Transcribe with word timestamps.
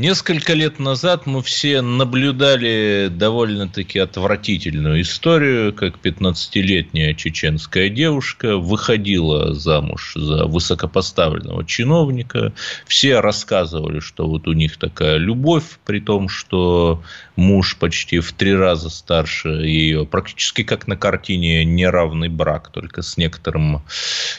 Несколько 0.00 0.54
лет 0.54 0.78
назад 0.78 1.26
мы 1.26 1.42
все 1.42 1.82
наблюдали 1.82 3.08
довольно-таки 3.10 3.98
отвратительную 3.98 5.02
историю, 5.02 5.74
как 5.74 5.98
15-летняя 5.98 7.12
чеченская 7.12 7.90
девушка 7.90 8.56
выходила 8.56 9.52
замуж 9.52 10.14
за 10.16 10.46
высокопоставленного 10.46 11.66
чиновника. 11.66 12.54
Все 12.86 13.20
рассказывали, 13.20 14.00
что 14.00 14.26
вот 14.26 14.48
у 14.48 14.54
них 14.54 14.78
такая 14.78 15.18
любовь, 15.18 15.78
при 15.84 16.00
том, 16.00 16.30
что 16.30 17.02
муж 17.36 17.76
почти 17.76 18.20
в 18.20 18.32
три 18.32 18.54
раза 18.54 18.88
старше 18.88 19.50
ее, 19.50 20.06
практически 20.06 20.62
как 20.62 20.86
на 20.86 20.96
картине 20.96 21.62
«Неравный 21.66 22.30
брак», 22.30 22.70
только 22.72 23.02
с 23.02 23.18
некоторым 23.18 23.82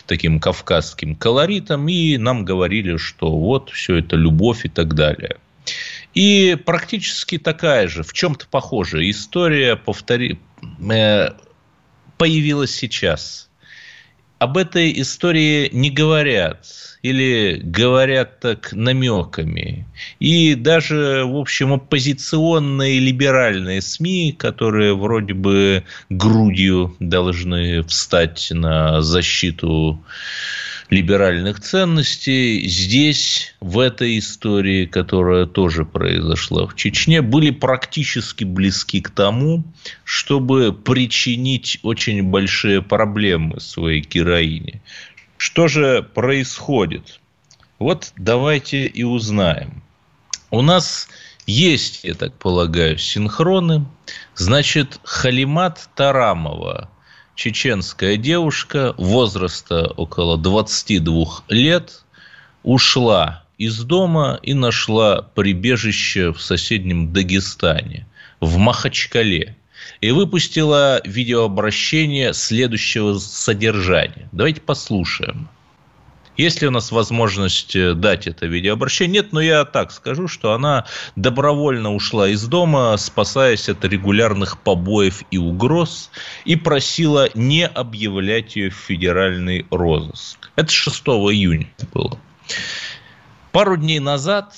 таким 0.08 0.40
кавказским 0.40 1.16
колоритом, 1.16 1.88
и 1.88 2.18
нам 2.18 2.46
говорили, 2.46 2.98
что 2.98 3.30
вот 3.30 3.70
все 3.70 3.98
это 3.98 4.16
любовь 4.16 4.66
и 4.66 4.68
так 4.68 4.96
далее. 4.96 5.38
И 6.14 6.58
практически 6.66 7.38
такая 7.38 7.88
же, 7.88 8.04
в 8.04 8.14
чем-то 8.14 8.48
похожая 8.48 9.10
история 9.10 9.76
повтори... 9.76 10.40
э, 10.90 11.30
появилась 12.18 12.76
сейчас. 12.76 13.50
Об 14.40 14.58
этой 14.58 15.00
истории 15.00 15.70
не 15.72 15.92
говорят 15.92 16.66
или 17.02 17.60
говорят 17.64 18.40
так 18.40 18.74
намеками. 18.74 19.88
И 20.20 20.56
даже, 20.56 21.24
в 21.26 21.38
общем, 21.38 21.74
оппозиционные 21.74 23.00
либеральные 23.00 23.82
СМИ, 23.82 24.36
которые 24.38 24.96
вроде 24.96 25.34
бы 25.34 25.84
грудью 26.10 26.96
должны 27.00 27.84
встать 27.84 28.50
на 28.52 29.02
защиту 29.02 30.04
либеральных 30.92 31.62
ценностей, 31.62 32.68
здесь, 32.68 33.56
в 33.62 33.80
этой 33.80 34.20
истории, 34.20 34.86
которая 34.86 35.46
тоже 35.46 35.86
произошла 35.86 36.68
в 36.68 36.76
Чечне, 36.76 37.22
были 37.22 37.50
практически 37.50 38.44
близки 38.44 39.00
к 39.00 39.10
тому, 39.10 39.64
чтобы 40.04 40.74
причинить 40.74 41.80
очень 41.82 42.22
большие 42.24 42.82
проблемы 42.82 43.62
своей 43.62 44.02
героине. 44.02 44.82
Что 45.38 45.70
же 45.70 46.04
происходит? 46.04 47.22
Вот 47.80 48.12
давайте 48.18 48.86
и 48.86 49.04
узнаем. 49.04 49.82
У 50.50 50.62
нас 50.62 51.08
есть, 51.48 52.04
я 52.04 52.16
так 52.16 52.38
полагаю, 52.38 52.98
синхроны. 52.98 53.86
Значит, 54.36 55.00
Халимат 55.04 55.90
Тарамова– 55.96 56.90
чеченская 57.36 58.18
девушка 58.18 58.94
возраста 58.98 59.88
около 59.98 60.38
22 60.38 61.44
лет 61.50 62.04
ушла 62.64 63.44
из 63.58 63.84
дома 63.84 64.40
и 64.42 64.54
нашла 64.54 65.22
прибежище 65.22 66.32
в 66.32 66.42
соседнем 66.42 67.14
Дагестане, 67.14 68.08
в 68.40 68.58
Махачкале. 68.58 69.56
И 70.00 70.12
выпустила 70.12 71.02
видеообращение 71.06 72.34
следующего 72.34 73.18
содержания. 73.18 74.30
Давайте 74.32 74.62
послушаем. 74.62 75.50
Есть 76.42 76.60
ли 76.60 76.68
у 76.68 76.72
нас 76.72 76.92
возможность 76.92 77.76
э, 77.76 77.94
дать 77.94 78.26
это 78.26 78.48
видеообращение? 78.48 79.22
Нет, 79.22 79.32
но 79.32 79.42
я 79.42 79.64
так 79.64 79.92
скажу, 79.92 80.28
что 80.28 80.54
она 80.54 80.88
добровольно 81.16 81.94
ушла 81.94 82.30
из 82.30 82.44
дома, 82.48 82.98
спасаясь 82.98 83.70
от 83.70 83.86
регулярных 83.86 84.60
побоев 84.60 85.22
и 85.30 85.38
угроз, 85.38 86.10
и 86.46 86.56
просила 86.56 87.30
не 87.36 87.68
объявлять 87.68 88.56
ее 88.56 88.72
в 88.72 88.74
федеральный 88.74 89.68
розыск. 89.70 90.50
Это 90.56 90.72
6 90.72 91.00
июня 91.30 91.68
было. 91.94 92.18
Пару 93.52 93.78
дней 93.78 94.00
назад 94.00 94.56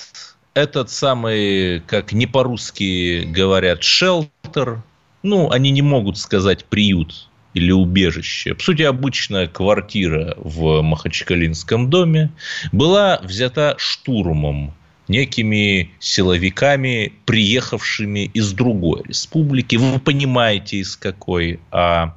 этот 0.54 0.90
самый, 0.90 1.82
как 1.82 2.14
не 2.14 2.28
по-русски 2.28 3.26
говорят, 3.26 3.84
шелтер, 3.84 4.84
ну, 5.22 5.52
они 5.52 5.70
не 5.72 5.82
могут 5.82 6.18
сказать 6.18 6.64
приют, 6.64 7.28
или 7.54 7.72
убежище, 7.72 8.54
по 8.56 8.64
сути, 8.64 8.82
обычная 8.84 9.48
квартира 9.48 10.36
в 10.38 10.82
Махачкалинском 10.82 11.90
доме, 11.90 12.32
была 12.72 13.20
взята 13.24 13.76
штурмом 13.78 14.74
некими 15.08 15.92
силовиками, 16.00 17.14
приехавшими 17.26 18.32
из 18.34 18.54
другой 18.54 19.04
республики. 19.04 19.76
Вы 19.76 20.00
понимаете, 20.00 20.78
из 20.78 20.96
какой. 20.96 21.60
А 21.72 22.16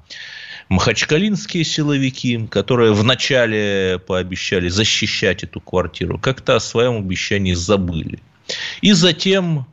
махачкалинские 0.69 1.64
силовики, 1.64 2.47
которые 2.50 2.92
вначале 2.92 4.00
пообещали 4.06 4.68
защищать 4.68 5.44
эту 5.44 5.60
квартиру, 5.60 6.18
как-то 6.18 6.56
о 6.56 6.60
своем 6.60 6.98
обещании 6.98 7.54
забыли. 7.54 8.20
И 8.80 8.92
затем 8.92 9.66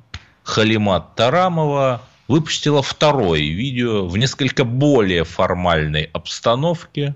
Халимат 0.44 1.16
Тарамова 1.16 2.02
выпустила 2.28 2.82
второе 2.82 3.42
видео 3.42 4.08
в 4.08 4.18
несколько 4.18 4.64
более 4.64 5.24
формальной 5.24 6.10
обстановке. 6.14 7.16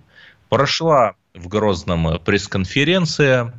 Прошла 0.50 1.16
в 1.34 1.48
Грозном 1.48 2.20
пресс-конференция. 2.20 3.54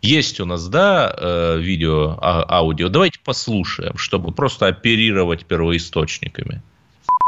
Есть 0.00 0.38
у 0.38 0.44
нас, 0.44 0.68
да, 0.68 1.12
э, 1.16 1.58
видео, 1.58 2.16
а, 2.20 2.44
аудио. 2.48 2.88
Давайте 2.88 3.18
послушаем, 3.24 3.96
чтобы 3.96 4.32
просто 4.32 4.66
оперировать 4.66 5.44
первоисточниками. 5.44 6.62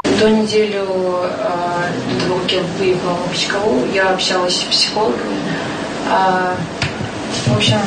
До 0.05 0.31
неделю 0.31 0.87
э, 1.25 2.28
до 2.28 2.59
выехала 2.78 3.15
в 3.15 3.27
Махачкалу, 3.27 3.87
я 3.93 4.15
общалась 4.15 4.60
с 4.60 4.65
психологом. 4.65 5.34
Э, 6.06 6.55
в 7.47 7.57
общем, 7.57 7.79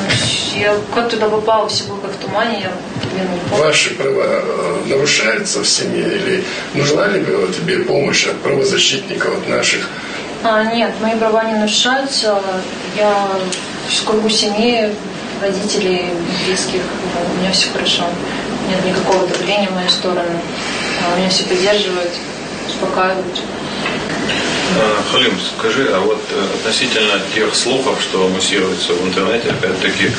я 0.58 0.76
как 0.94 1.09
туда 1.09 1.30
попала, 1.30 1.68
все 1.68 1.86
было 1.86 2.00
как 2.00 2.12
в 2.12 2.18
тумане, 2.18 2.62
я 2.62 3.58
Ваши 3.58 3.92
права 3.96 4.24
э, 4.26 4.81
нарушаются 4.88 5.59
в 5.59 5.68
семье 5.68 6.06
или 6.18 6.44
нужна 6.74 7.08
ли 7.08 7.22
была 7.22 7.48
тебе 7.48 7.80
помощь 7.80 8.28
от 8.28 8.40
правозащитников 8.42 9.38
от 9.38 9.48
наших? 9.50 9.90
А, 10.44 10.64
нет, 10.64 10.92
мои 11.02 11.16
права 11.16 11.44
не 11.46 11.53
нарушаются. 11.53 12.40
Я 12.98 13.30
в 13.88 14.06
кругу 14.06 14.30
семьи, 14.30 14.94
родителей, 15.42 16.06
близких, 16.46 16.82
у 17.36 17.40
меня 17.40 17.52
все 17.52 17.70
хорошо. 17.72 18.03
Нет 18.70 18.86
никакого 18.86 19.28
давления 19.28 19.70
в 19.70 19.76
мою 19.76 19.90
сторону. 19.90 20.40
А, 21.06 21.18
меня 21.18 21.30
все 21.30 21.44
поддерживают, 21.44 22.12
успокаивают. 22.68 23.42
А, 24.75 25.03
Халим, 25.11 25.38
скажи, 25.39 25.88
а 25.94 26.00
вот 26.00 26.19
э, 26.31 26.56
относительно 26.56 27.19
тех 27.35 27.53
слухов, 27.53 28.01
что 28.01 28.28
муссируются 28.29 28.94
в 28.94 29.07
интернете, 29.07 29.50
опять-таки, 29.50 30.09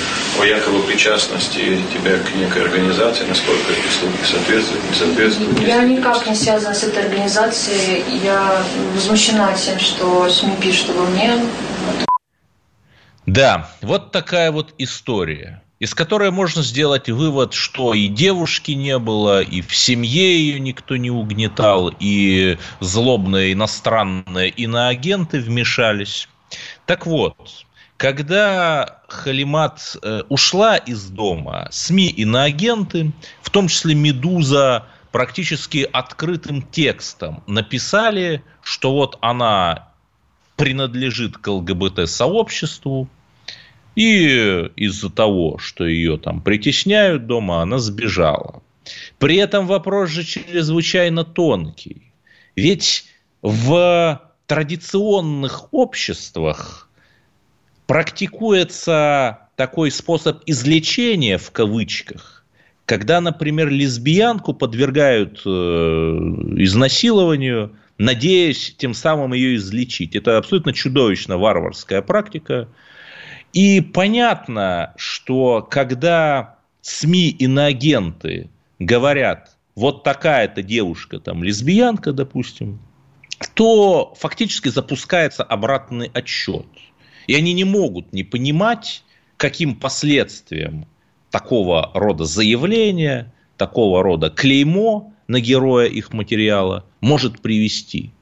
о 0.41 0.45
якобы 0.45 0.81
причастности 0.83 1.81
тебя 1.93 2.19
к 2.19 2.35
некой 2.37 2.63
организации, 2.63 3.25
насколько 3.25 3.73
эти 3.73 3.93
слухи 3.93 4.25
соответствуют, 4.25 4.85
не 4.89 4.97
соответствуют? 4.97 5.61
Я 5.61 5.83
никак 5.83 6.27
не 6.27 6.37
связана 6.37 6.75
с 6.75 6.85
этой 6.85 7.05
организацией. 7.05 8.05
Я 8.23 8.63
возмущена 8.95 9.53
тем, 9.55 9.81
что 9.81 10.29
СМИ 10.31 10.53
пишут 10.61 10.91
обо 10.91 11.03
мне. 11.07 11.33
Да, 13.27 13.71
вот 13.83 14.13
такая 14.13 14.53
вот 14.53 14.75
история 14.79 15.64
из 15.81 15.95
которой 15.95 16.31
можно 16.31 16.63
сделать 16.63 17.11
вывод, 17.11 17.53
что 17.53 17.95
и 17.95 18.09
девушки 18.09 18.73
не 18.73 18.99
было, 18.99 19.43
и 19.43 19.61
в 19.61 19.75
семье 19.75 20.39
ее 20.39 20.61
никто 20.61 20.97
не 20.97 21.11
угнетал, 21.11 21.93
и 21.99 22.59
злобные 22.81 23.53
иностранные 23.53 24.51
иноагенты 24.51 25.41
вмешались. 25.41 26.29
Так 26.87 27.07
вот, 27.07 27.67
когда 27.97 29.01
Халимат 29.09 29.97
э, 30.03 30.23
ушла 30.29 30.77
из 30.77 31.05
дома, 31.11 31.69
СМИ 31.71 32.09
иноагенты, 32.09 33.13
в 33.43 33.51
том 33.51 33.69
числе 33.69 33.95
«Медуза», 33.95 34.87
практически 35.11 35.89
открытым 35.93 36.61
текстом 36.63 37.45
написали, 37.47 38.43
что 38.63 38.93
вот 38.93 39.17
она 39.21 39.91
принадлежит 40.57 41.39
к 41.39 41.47
ЛГБТ-сообществу, 41.47 43.09
и 43.97 44.71
из-за 44.77 45.11
того, 45.11 45.59
что 45.59 45.87
ее 45.87 46.19
там 46.19 46.41
притесняют 46.41 47.27
дома, 47.27 47.63
она 47.63 47.79
сбежала. 47.79 48.63
При 49.19 49.37
этом 49.37 49.67
вопрос 49.67 50.11
же 50.11 50.25
чрезвычайно 50.25 51.25
тонкий. 51.25 52.13
Ведь 52.57 53.07
в 53.43 54.21
традиционных 54.47 55.73
обществах 55.73 56.89
практикуется 57.87 59.49
такой 59.57 59.91
способ 59.91 60.43
излечения 60.47 61.39
в 61.39 61.51
кавычках, 61.51 62.45
когда, 62.87 63.21
например, 63.21 63.71
лесбиянку 63.71 64.53
подвергают 64.53 65.43
э, 65.45 65.49
изнасилованию, 65.49 67.77
надеясь 67.99 68.75
тем 68.77 68.95
самым 68.95 69.33
ее 69.33 69.57
излечить. 69.57 70.17
Это 70.17 70.39
абсолютно 70.39 70.73
чудовищно 70.73 71.39
варварская 71.39 72.03
практика. 72.03 72.69
И 73.55 73.81
понятно, 73.81 74.95
что 74.97 75.63
когда 75.63 76.59
СМИ 76.83 77.31
иноагенты 77.31 78.51
говорят, 78.81 79.57
вот 79.77 80.03
такая-то 80.03 80.65
девушка, 80.65 81.21
там, 81.21 81.45
лесбиянка, 81.45 82.13
допустим, 82.13 82.81
то 83.55 84.13
фактически 84.19 84.69
запускается 84.69 85.45
обратный 85.45 86.11
отсчет. 86.13 86.67
И 87.29 87.35
они 87.37 87.53
не 87.53 87.63
могут 87.63 88.13
не 88.13 88.25
понимать, 88.25 89.05
каким 89.37 89.77
последствиям 89.77 90.89
такого 91.31 91.93
рода 91.95 92.25
заявления, 92.25 93.33
такого 93.57 94.03
рода 94.03 94.31
клеймо 94.31 95.13
на 95.29 95.39
героя 95.39 95.87
их 95.87 96.13
материала 96.13 96.87
может 97.01 97.41
привести. 97.41 98.14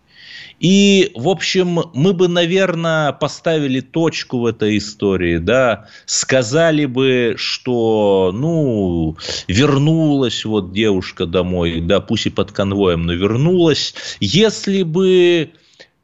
И, 0.62 1.10
в 1.16 1.28
общем, 1.28 1.80
мы 1.92 2.12
бы, 2.12 2.28
наверное, 2.28 3.10
поставили 3.10 3.80
точку 3.80 4.38
в 4.38 4.46
этой 4.46 4.78
истории, 4.78 5.38
да, 5.38 5.88
сказали 6.06 6.84
бы, 6.84 7.34
что, 7.36 8.30
ну, 8.32 9.16
вернулась 9.48 10.44
вот 10.44 10.72
девушка 10.72 11.26
домой, 11.26 11.80
да, 11.80 11.98
пусть 11.98 12.26
и 12.26 12.30
под 12.30 12.52
конвоем, 12.52 13.02
но 13.02 13.12
вернулась, 13.12 13.94
если 14.20 14.84
бы 14.84 15.50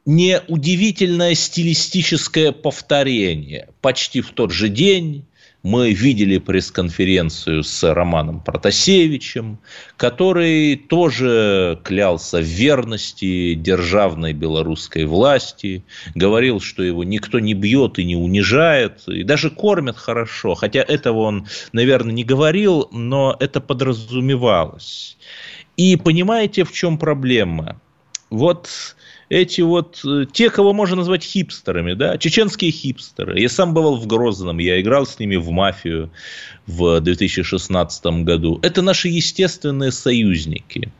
не 0.04 0.40
удивительное 0.48 1.36
стилистическое 1.36 2.50
повторение. 2.50 3.68
Почти 3.80 4.22
в 4.22 4.32
тот 4.32 4.50
же 4.50 4.68
день 4.68 5.24
мы 5.62 5.92
видели 5.92 6.38
пресс-конференцию 6.38 7.64
с 7.64 7.82
Романом 7.92 8.40
Протасевичем, 8.40 9.58
который 9.96 10.76
тоже 10.76 11.80
клялся 11.82 12.38
в 12.38 12.44
верности 12.44 13.54
державной 13.54 14.32
белорусской 14.32 15.04
власти, 15.04 15.84
говорил, 16.14 16.60
что 16.60 16.82
его 16.82 17.02
никто 17.02 17.40
не 17.40 17.54
бьет 17.54 17.98
и 17.98 18.04
не 18.04 18.16
унижает, 18.16 19.02
и 19.08 19.24
даже 19.24 19.50
кормят 19.50 19.96
хорошо, 19.96 20.54
хотя 20.54 20.80
этого 20.80 21.20
он, 21.20 21.48
наверное, 21.72 22.12
не 22.12 22.24
говорил, 22.24 22.88
но 22.92 23.36
это 23.40 23.60
подразумевалось. 23.60 25.16
И 25.76 25.96
понимаете, 25.96 26.64
в 26.64 26.72
чем 26.72 26.98
проблема? 26.98 27.80
Вот 28.30 28.96
эти 29.28 29.60
вот, 29.60 30.00
э, 30.04 30.24
те, 30.32 30.50
кого 30.50 30.72
можно 30.72 30.96
назвать 30.96 31.22
хипстерами, 31.22 31.94
да, 31.94 32.18
чеченские 32.18 32.70
хипстеры. 32.70 33.40
Я 33.40 33.48
сам 33.48 33.74
бывал 33.74 33.96
в 33.96 34.06
Грозном, 34.06 34.58
я 34.58 34.80
играл 34.80 35.06
с 35.06 35.18
ними 35.18 35.36
в 35.36 35.50
мафию 35.50 36.10
в 36.66 37.00
2016 37.00 38.24
году. 38.24 38.58
Это 38.62 38.82
наши 38.82 39.08
естественные 39.08 39.92
союзники. 39.92 40.90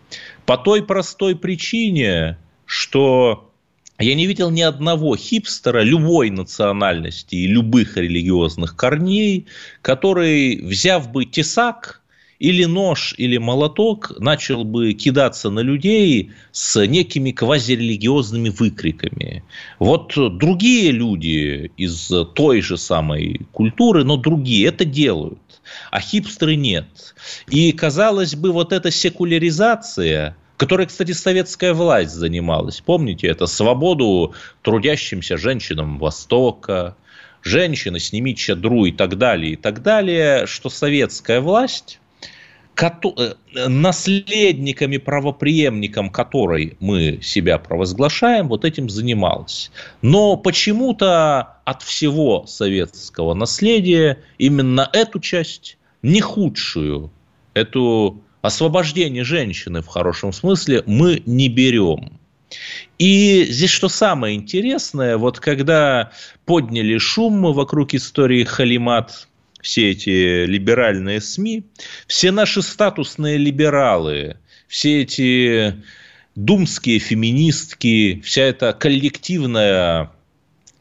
По 0.46 0.56
той 0.56 0.82
простой 0.82 1.36
причине, 1.36 2.38
что 2.64 3.50
я 3.98 4.14
не 4.14 4.26
видел 4.26 4.50
ни 4.50 4.62
одного 4.62 5.16
хипстера 5.16 5.82
любой 5.82 6.30
национальности 6.30 7.34
и 7.34 7.46
любых 7.46 7.96
религиозных 7.96 8.76
корней, 8.76 9.46
который, 9.82 10.60
взяв 10.62 11.10
бы 11.10 11.24
тесак, 11.24 12.00
или 12.38 12.64
нож, 12.64 13.14
или 13.18 13.36
молоток 13.36 14.12
начал 14.18 14.64
бы 14.64 14.92
кидаться 14.92 15.50
на 15.50 15.60
людей 15.60 16.32
с 16.52 16.86
некими 16.86 17.32
квазирелигиозными 17.32 18.50
выкриками. 18.50 19.44
Вот 19.78 20.12
другие 20.38 20.92
люди 20.92 21.72
из 21.76 22.12
той 22.34 22.60
же 22.60 22.76
самой 22.76 23.40
культуры, 23.52 24.04
но 24.04 24.16
другие 24.16 24.68
это 24.68 24.84
делают, 24.84 25.60
а 25.90 26.00
хипстеры 26.00 26.54
нет. 26.54 27.14
И, 27.48 27.72
казалось 27.72 28.34
бы, 28.34 28.52
вот 28.52 28.72
эта 28.72 28.90
секуляризация– 28.90 30.36
которой, 30.58 30.86
кстати, 30.86 31.12
советская 31.12 31.72
власть 31.72 32.10
занималась. 32.10 32.80
Помните, 32.80 33.28
это 33.28 33.46
свободу 33.46 34.34
трудящимся 34.62 35.38
женщинам 35.38 35.98
Востока, 35.98 36.96
женщины, 37.42 38.00
сними 38.00 38.34
чадру 38.34 38.84
и 38.84 38.90
так 38.90 39.16
далее, 39.16 39.52
и 39.52 39.56
так 39.56 39.82
далее, 39.82 40.46
что 40.48 40.68
советская 40.68 41.40
власть 41.40 42.00
наследниками, 43.66 44.98
правоприемником 44.98 46.10
которой 46.10 46.76
мы 46.80 47.18
себя 47.22 47.58
провозглашаем, 47.58 48.48
вот 48.48 48.64
этим 48.64 48.88
занималась. 48.88 49.70
Но 50.02 50.36
почему-то 50.36 51.56
от 51.64 51.82
всего 51.82 52.46
советского 52.46 53.34
наследия 53.34 54.18
именно 54.38 54.88
эту 54.92 55.18
часть, 55.18 55.76
не 56.02 56.20
худшую, 56.20 57.10
эту 57.54 58.22
освобождение 58.42 59.24
женщины 59.24 59.82
в 59.82 59.86
хорошем 59.88 60.32
смысле, 60.32 60.84
мы 60.86 61.22
не 61.26 61.48
берем. 61.48 62.18
И 62.98 63.46
здесь 63.50 63.70
что 63.70 63.88
самое 63.88 64.36
интересное, 64.36 65.16
вот 65.16 65.38
когда 65.40 66.12
подняли 66.46 66.98
шум 66.98 67.52
вокруг 67.52 67.94
истории 67.94 68.44
Халимат, 68.44 69.27
все 69.60 69.90
эти 69.90 70.44
либеральные 70.44 71.20
СМИ, 71.20 71.64
все 72.06 72.30
наши 72.30 72.62
статусные 72.62 73.36
либералы, 73.36 74.36
все 74.66 75.02
эти 75.02 75.74
думские 76.34 76.98
феминистки, 76.98 78.20
вся 78.24 78.42
эта 78.42 78.72
коллективная 78.72 80.10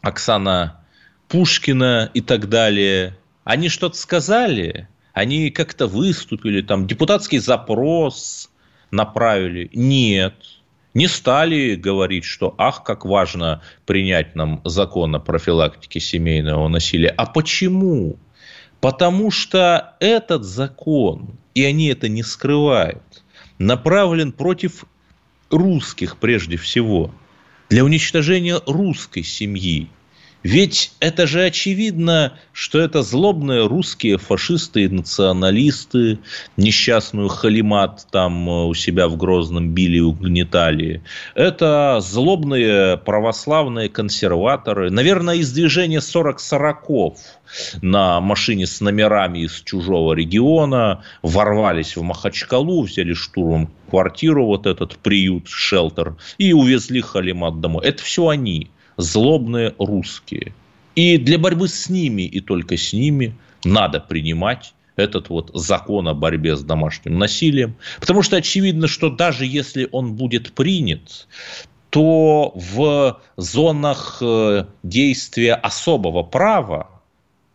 Оксана 0.01 0.85
Пушкина 1.27 2.09
и 2.13 2.21
так 2.21 2.49
далее, 2.49 3.17
они 3.43 3.69
что-то 3.69 3.97
сказали, 3.97 4.87
они 5.13 5.49
как-то 5.49 5.87
выступили, 5.87 6.61
там 6.61 6.85
депутатский 6.85 7.39
запрос 7.39 8.51
направили. 8.91 9.69
Нет, 9.73 10.35
не 10.93 11.07
стали 11.07 11.75
говорить, 11.75 12.23
что 12.23 12.53
ах, 12.57 12.83
как 12.83 13.05
важно 13.05 13.61
принять 13.85 14.35
нам 14.35 14.61
закон 14.63 15.15
о 15.15 15.19
профилактике 15.19 15.99
семейного 15.99 16.67
насилия. 16.67 17.09
А 17.09 17.25
почему? 17.25 18.17
Потому 18.87 19.31
что 19.31 19.95
этот 19.99 20.45
закон, 20.45 21.37
и 21.53 21.65
они 21.65 21.87
это 21.87 22.07
не 22.07 22.23
скрывают, 22.23 23.21
направлен 23.59 24.31
против 24.31 24.85
русских 25.49 26.15
прежде 26.15 26.55
всего, 26.55 27.13
для 27.67 27.83
уничтожения 27.83 28.61
русской 28.65 29.23
семьи, 29.23 29.89
ведь 30.47 30.93
это 31.01 31.27
же 31.27 31.43
очевидно, 31.43 32.37
что 32.53 32.79
это 32.79 33.03
злобные 33.03 33.67
русские 33.67 34.17
фашисты 34.17 34.83
и 34.83 34.87
националисты, 34.87 36.19
несчастную 36.55 37.27
халимат 37.27 38.07
там 38.11 38.49
э, 38.49 38.65
у 38.67 38.73
себя 38.73 39.09
в 39.09 39.17
Грозном 39.17 39.71
били 39.73 39.97
и 39.97 39.99
угнетали. 39.99 41.03
Это 41.35 41.99
злобные 41.99 42.95
православные 42.95 43.89
консерваторы. 43.89 44.89
Наверное, 44.89 45.35
из 45.35 45.51
движения 45.51 45.99
40 45.99 46.39
сороков 46.39 47.17
на 47.81 48.21
машине 48.21 48.67
с 48.67 48.79
номерами 48.79 49.39
из 49.39 49.61
чужого 49.65 50.13
региона 50.13 51.03
ворвались 51.23 51.97
в 51.97 52.03
Махачкалу, 52.03 52.83
взяли 52.83 53.11
штурмом 53.11 53.69
квартиру, 53.89 54.45
вот 54.45 54.65
этот 54.65 54.97
приют, 54.97 55.49
шелтер, 55.49 56.15
и 56.37 56.53
увезли 56.53 57.01
Халимат 57.01 57.59
домой. 57.59 57.85
Это 57.85 58.01
все 58.01 58.29
они 58.29 58.69
злобные 58.97 59.73
русские. 59.79 60.53
И 60.95 61.17
для 61.17 61.37
борьбы 61.37 61.67
с 61.67 61.89
ними 61.89 62.23
и 62.23 62.41
только 62.41 62.75
с 62.75 62.91
ними 62.91 63.35
надо 63.63 63.99
принимать 63.99 64.73
этот 64.95 65.29
вот 65.29 65.51
закон 65.53 66.07
о 66.07 66.13
борьбе 66.13 66.55
с 66.55 66.63
домашним 66.63 67.19
насилием. 67.19 67.75
Потому 67.99 68.23
что 68.23 68.35
очевидно, 68.37 68.87
что 68.87 69.09
даже 69.09 69.45
если 69.45 69.87
он 69.91 70.15
будет 70.15 70.53
принят, 70.53 71.27
то 71.91 72.51
в 72.55 73.21
зонах 73.37 74.17
э, 74.21 74.65
действия 74.83 75.53
особого 75.53 76.23
права 76.23 76.96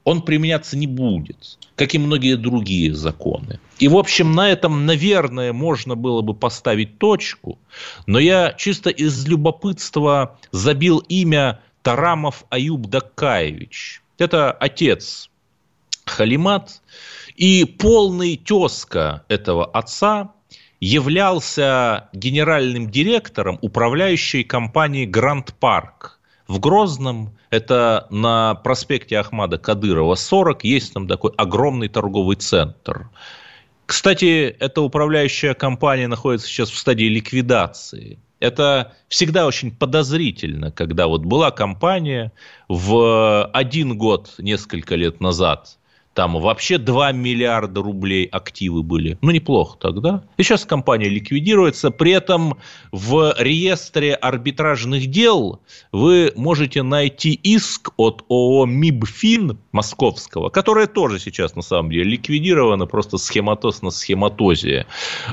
он 0.04 0.22
применяться 0.22 0.76
не 0.76 0.86
будет, 0.86 1.58
как 1.76 1.94
и 1.94 1.98
многие 1.98 2.36
другие 2.36 2.94
законы. 2.94 3.60
И, 3.78 3.88
в 3.88 3.96
общем, 3.96 4.32
на 4.32 4.50
этом, 4.50 4.86
наверное, 4.86 5.52
можно 5.52 5.94
было 5.94 6.22
бы 6.22 6.34
поставить 6.34 6.98
точку, 6.98 7.58
но 8.06 8.18
я 8.18 8.54
чисто 8.56 8.90
из 8.90 9.26
любопытства 9.26 10.38
забил 10.50 10.98
имя 11.08 11.60
Тарамов 11.82 12.44
Аюб 12.50 12.86
Дакаевич. 12.86 14.02
Это 14.18 14.52
отец 14.52 15.30
Халимат, 16.04 16.82
и 17.36 17.64
полный 17.64 18.36
тезка 18.36 19.24
этого 19.28 19.64
отца 19.66 20.32
являлся 20.80 22.08
генеральным 22.12 22.90
директором 22.90 23.58
управляющей 23.62 24.42
компании 24.42 25.06
«Гранд 25.06 25.54
Парк», 25.54 26.18
в 26.52 26.60
Грозном, 26.60 27.30
это 27.48 28.06
на 28.10 28.54
проспекте 28.56 29.18
Ахмада 29.18 29.56
Кадырова 29.56 30.14
40, 30.14 30.64
есть 30.64 30.92
там 30.92 31.08
такой 31.08 31.32
огромный 31.38 31.88
торговый 31.88 32.36
центр. 32.36 33.08
Кстати, 33.86 34.54
эта 34.60 34.82
управляющая 34.82 35.54
компания 35.54 36.08
находится 36.08 36.46
сейчас 36.46 36.70
в 36.70 36.76
стадии 36.76 37.06
ликвидации. 37.06 38.18
Это 38.38 38.92
всегда 39.08 39.46
очень 39.46 39.74
подозрительно, 39.74 40.70
когда 40.70 41.06
вот 41.06 41.22
была 41.24 41.50
компания 41.52 42.32
в 42.68 43.46
один 43.46 43.96
год, 43.96 44.34
несколько 44.36 44.94
лет 44.94 45.20
назад, 45.20 45.78
там 46.14 46.38
вообще 46.38 46.78
2 46.78 47.12
миллиарда 47.12 47.82
рублей 47.82 48.26
активы 48.26 48.82
были. 48.82 49.18
Ну, 49.22 49.30
неплохо 49.30 49.78
тогда. 49.78 50.22
И 50.36 50.42
сейчас 50.42 50.64
компания 50.64 51.08
ликвидируется. 51.08 51.90
При 51.90 52.12
этом 52.12 52.58
в 52.90 53.34
реестре 53.38 54.14
арбитражных 54.14 55.06
дел 55.06 55.60
вы 55.90 56.32
можете 56.36 56.82
найти 56.82 57.32
иск 57.32 57.92
от 57.96 58.24
ООО 58.28 58.66
МИБФИН 58.66 59.58
московского, 59.72 60.50
которое 60.50 60.86
тоже 60.86 61.18
сейчас 61.18 61.56
на 61.56 61.62
самом 61.62 61.90
деле 61.90 62.04
ликвидировано, 62.04 62.86
просто 62.86 63.16
схематоз 63.16 63.82
на 63.82 63.90
схематозе, 63.90 64.86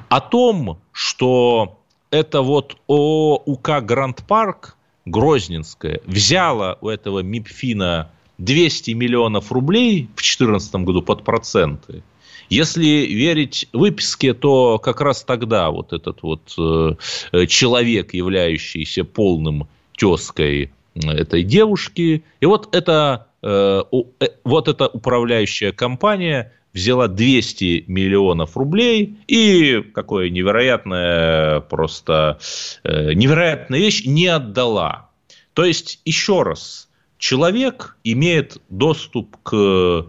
о 0.08 0.22
том, 0.22 0.80
что 0.92 1.80
это 2.12 2.42
вот 2.42 2.78
ООО 2.88 3.44
УК 3.46 3.82
Гранд 3.82 4.24
Парк 4.28 4.78
Грозненская 5.06 6.02
взяла 6.06 6.78
у 6.82 6.90
этого 6.90 7.20
МИБФИНа 7.20 8.12
200 8.40 8.92
миллионов 8.92 9.52
рублей 9.52 10.10
в 10.14 10.18
2014 10.18 10.76
году 10.76 11.02
под 11.02 11.24
проценты. 11.24 12.04
Если 12.50 13.06
верить 13.06 13.68
выписке, 13.74 14.34
то 14.34 14.80
как 14.80 15.02
раз 15.02 15.24
тогда 15.24 15.70
вот 15.70 15.94
этот 15.94 16.24
вот 16.24 16.42
э, 16.58 17.46
человек, 17.46 18.14
являющийся 18.16 19.04
полным 19.04 19.68
тезкой 19.96 20.72
этой 20.96 21.44
девушки, 21.44 22.24
и 22.40 22.46
вот 22.46 22.74
эта, 22.76 23.28
э, 23.44 23.84
э, 24.20 24.28
вот 24.44 24.68
эта 24.68 24.88
управляющая 24.88 25.72
компания 25.72 26.52
взяла 26.74 27.08
200 27.08 27.86
миллионов 27.88 28.58
рублей 28.58 29.18
и 29.28 29.84
какое 29.94 30.30
невероятное 30.30 31.60
просто 31.62 32.40
э, 32.84 33.14
невероятная 33.14 33.80
вещь 33.80 34.06
не 34.06 34.28
отдала. 34.28 35.10
То 35.54 35.66
есть 35.66 36.02
еще 36.06 36.44
раз 36.44 36.89
человек 37.20 37.98
имеет 38.04 38.60
доступ 38.70 39.38
к 39.44 40.08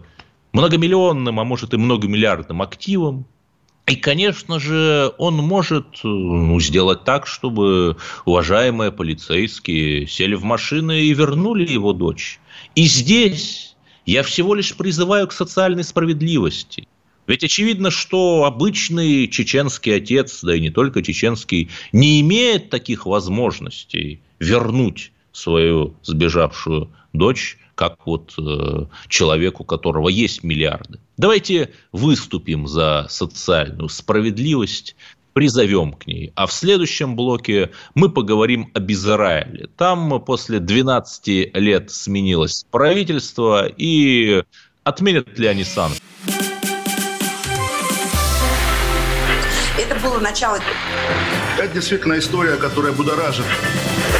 многомиллионным, 0.53 1.39
а 1.39 1.43
может 1.43 1.73
и 1.75 1.77
многомиллиардным 1.77 2.61
активам, 2.61 3.25
и, 3.87 3.95
конечно 3.95 4.59
же, 4.59 5.13
он 5.17 5.35
может 5.35 5.99
ну, 6.03 6.59
сделать 6.61 7.03
так, 7.03 7.27
чтобы 7.27 7.97
уважаемые 8.25 8.91
полицейские 8.91 10.07
сели 10.07 10.35
в 10.35 10.43
машины 10.43 11.01
и 11.01 11.13
вернули 11.13 11.69
его 11.69 11.91
дочь. 11.91 12.39
И 12.75 12.83
здесь 12.83 13.75
я 14.05 14.23
всего 14.23 14.55
лишь 14.55 14.75
призываю 14.77 15.27
к 15.27 15.33
социальной 15.33 15.83
справедливости. 15.83 16.87
Ведь 17.27 17.43
очевидно, 17.43 17.91
что 17.91 18.45
обычный 18.45 19.27
чеченский 19.27 19.95
отец, 19.95 20.41
да 20.41 20.55
и 20.55 20.61
не 20.61 20.69
только 20.69 21.01
чеченский, 21.03 21.69
не 21.91 22.21
имеет 22.21 22.69
таких 22.69 23.05
возможностей 23.05 24.21
вернуть 24.39 25.11
свою 25.33 25.95
сбежавшую 26.03 26.91
дочь, 27.13 27.57
как 27.75 28.05
вот 28.05 28.33
э, 28.37 28.85
человек, 29.07 29.59
у 29.59 29.63
которого 29.63 30.09
есть 30.09 30.43
миллиарды. 30.43 30.99
Давайте 31.17 31.71
выступим 31.91 32.67
за 32.67 33.07
социальную 33.09 33.89
справедливость, 33.89 34.95
призовем 35.33 35.93
к 35.93 36.07
ней. 36.07 36.31
А 36.35 36.45
в 36.45 36.51
следующем 36.51 37.15
блоке 37.15 37.71
мы 37.95 38.09
поговорим 38.09 38.69
об 38.73 38.91
Израиле. 38.91 39.67
Там 39.77 40.21
после 40.21 40.59
12 40.59 41.55
лет 41.55 41.91
сменилось 41.91 42.65
правительство, 42.69 43.67
и 43.67 44.43
отменят 44.83 45.39
ли 45.39 45.47
они 45.47 45.63
санкции? 45.63 46.01
Это 49.77 49.95
было 50.03 50.19
начало. 50.19 50.59
Это 51.57 51.73
действительно 51.73 52.17
история, 52.19 52.57
которая 52.57 52.91
будоражит. 52.91 53.45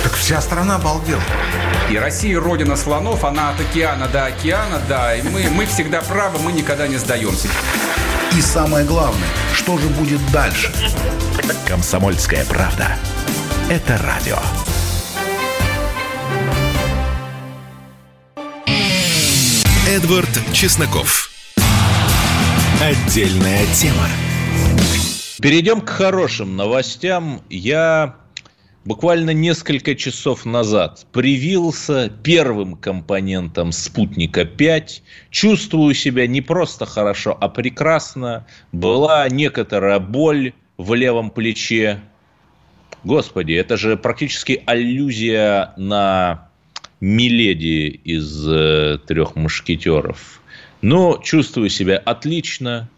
Так 0.04 0.14
вся 0.14 0.42
страна 0.42 0.78
обалдела. 0.78 1.22
И 1.92 1.98
Россия 1.98 2.40
родина 2.40 2.78
слонов, 2.78 3.26
она 3.26 3.50
от 3.50 3.60
океана 3.60 4.08
до 4.08 4.24
океана, 4.28 4.82
да, 4.88 5.14
и 5.14 5.22
мы, 5.24 5.50
мы 5.50 5.66
всегда 5.66 6.02
правы, 6.02 6.40
мы 6.40 6.54
никогда 6.54 6.88
не 6.88 6.96
сдаемся. 6.96 7.50
И 8.32 8.40
самое 8.40 8.86
главное, 8.86 9.28
что 9.54 9.78
же 9.78 9.90
будет 9.90 10.22
дальше? 10.32 10.72
Комсомольская 11.68 12.46
правда. 12.46 12.96
Это 13.70 13.98
радио. 13.98 14.38
Эдвард 19.86 20.30
Чесноков. 20.54 21.30
Отдельная 22.82 23.66
тема. 23.74 24.08
Перейдем 25.42 25.82
к 25.82 25.90
хорошим 25.90 26.56
новостям. 26.56 27.42
Я 27.50 28.21
буквально 28.86 29.32
несколько 29.32 29.96
часов 29.96 30.46
назад 30.46 31.06
привился 31.12 32.10
первым 32.24 32.76
компонентом 32.76 33.72
спутника 33.72 34.46
5. 34.46 35.04
Чувствую 35.30 35.94
себя 35.94 36.28
не 36.28 36.42
просто 36.42 36.86
хорошо, 36.86 37.38
а 37.40 37.50
прекрасно. 37.50 38.46
Была 38.72 39.28
некоторая 39.30 40.00
боль 40.00 40.54
в 40.78 40.94
левом 40.94 41.30
плече. 41.30 42.02
Господи, 43.04 43.54
это 43.54 43.78
же 43.78 43.98
практически 43.98 44.62
аллюзия 44.66 45.74
на 45.78 46.50
Миледи 47.00 48.00
из 48.04 48.48
э, 48.48 49.00
трех 49.08 49.36
мушкетеров. 49.36 50.42
Но 50.82 51.18
чувствую 51.18 51.70
себя 51.70 51.98
отлично. 51.98 52.90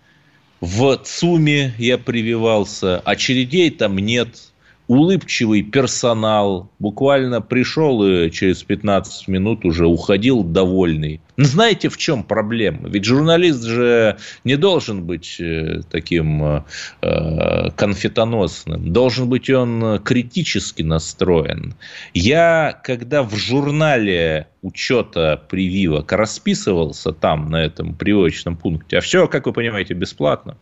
В 0.60 0.96
ЦУМе 0.98 1.74
я 1.78 1.98
прививался, 1.98 3.00
очередей 3.00 3.70
там 3.70 3.98
нет 3.98 4.53
улыбчивый 4.88 5.64
персонал. 5.64 6.70
Буквально 6.80 7.42
пришел 7.42 8.04
и 8.06 8.30
через 8.32 8.64
15 8.64 9.28
минут 9.28 9.66
уже 9.66 9.88
уходил 9.88 10.44
довольный. 10.44 11.22
Знаете, 11.38 11.90
в 11.90 11.98
чем 11.98 12.24
проблема? 12.24 12.90
Ведь 12.90 13.06
журналист 13.06 13.64
же 13.64 14.18
не 14.44 14.56
должен 14.56 15.04
быть 15.04 15.38
э, 15.40 15.82
таким 15.90 16.64
э, 17.02 17.70
конфетоносным. 17.76 18.92
Должен 18.92 19.30
быть 19.30 19.50
он 19.50 20.00
критически 20.04 20.84
настроен. 20.84 21.76
Я, 22.14 22.80
когда 22.84 23.24
в 23.24 23.36
журнале 23.36 24.48
учета 24.62 25.42
прививок 25.50 26.12
расписывался 26.12 27.14
там, 27.14 27.50
на 27.50 27.64
этом 27.64 27.96
прививочном 27.96 28.58
пункте, 28.58 28.98
а 28.98 29.02
все, 29.02 29.28
как 29.28 29.46
вы 29.46 29.54
понимаете, 29.54 29.94
бесплатно, 29.94 30.58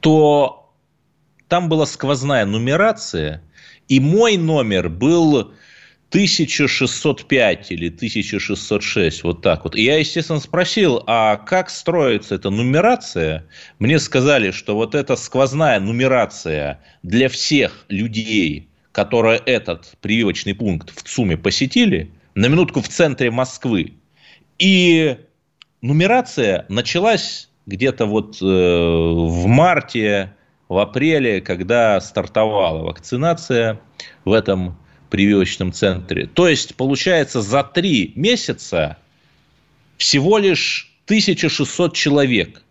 то 0.00 0.65
там 1.48 1.68
была 1.68 1.86
сквозная 1.86 2.44
нумерация, 2.44 3.42
и 3.88 4.00
мой 4.00 4.36
номер 4.36 4.88
был 4.88 5.52
1605 6.10 7.72
или 7.72 7.88
1606, 7.88 9.24
вот 9.24 9.42
так 9.42 9.64
вот. 9.64 9.74
И 9.74 9.82
я, 9.82 9.98
естественно, 9.98 10.40
спросил, 10.40 11.02
а 11.06 11.36
как 11.36 11.68
строится 11.68 12.36
эта 12.36 12.50
нумерация? 12.50 13.46
Мне 13.78 13.98
сказали, 13.98 14.50
что 14.50 14.76
вот 14.76 14.94
эта 14.94 15.16
сквозная 15.16 15.80
нумерация 15.80 16.80
для 17.02 17.28
всех 17.28 17.84
людей, 17.88 18.68
которые 18.92 19.40
этот 19.44 19.96
прививочный 20.00 20.54
пункт 20.54 20.90
в 20.96 21.02
ЦУМе 21.02 21.36
посетили, 21.36 22.10
на 22.34 22.46
минутку 22.46 22.82
в 22.82 22.88
центре 22.88 23.30
Москвы. 23.30 23.94
И 24.58 25.16
нумерация 25.80 26.66
началась 26.68 27.48
где-то 27.66 28.06
вот 28.06 28.40
э, 28.40 28.44
в 28.44 29.46
марте 29.46 30.35
в 30.68 30.78
апреле, 30.78 31.40
когда 31.40 32.00
стартовала 32.00 32.82
вакцинация 32.82 33.80
в 34.24 34.32
этом 34.32 34.76
прививочном 35.10 35.72
центре. 35.72 36.26
То 36.26 36.48
есть, 36.48 36.74
получается, 36.74 37.40
за 37.40 37.62
три 37.62 38.12
месяца 38.16 38.98
всего 39.96 40.38
лишь 40.38 40.92
1600 41.06 41.94
человек 41.94 42.62